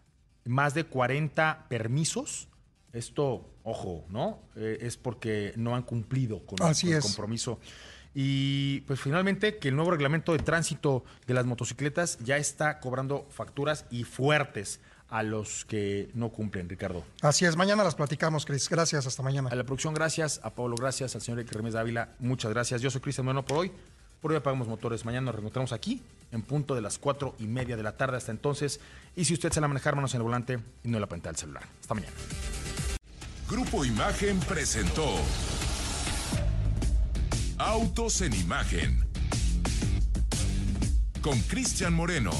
[0.44, 2.48] más de 40 permisos.
[2.92, 4.40] Esto, ojo, ¿no?
[4.56, 7.58] Eh, es porque no han cumplido con, Así con el compromiso.
[8.14, 13.26] Y pues finalmente que el nuevo reglamento de tránsito de las motocicletas ya está cobrando
[13.30, 17.04] facturas y fuertes a los que no cumplen, Ricardo.
[17.20, 18.68] Así es, mañana las platicamos, Cris.
[18.68, 19.50] Gracias, hasta mañana.
[19.50, 20.40] A la producción, gracias.
[20.42, 21.14] A Pablo, gracias.
[21.14, 22.80] Al señor Remes Dávila, muchas gracias.
[22.80, 23.72] Yo soy Cristian Bueno por hoy.
[24.20, 25.04] Por hoy apagamos motores.
[25.04, 26.02] Mañana nos reencontramos aquí
[26.32, 28.16] en punto de las cuatro y media de la tarde.
[28.16, 28.80] Hasta entonces.
[29.14, 31.32] Y si usted se la manejar, manos en el volante y no en la pantalla
[31.32, 31.64] del celular.
[31.80, 32.12] Hasta mañana.
[33.48, 35.06] Grupo Imagen presentó
[37.58, 39.06] Autos en Imagen
[41.22, 42.32] con Cristian Moreno.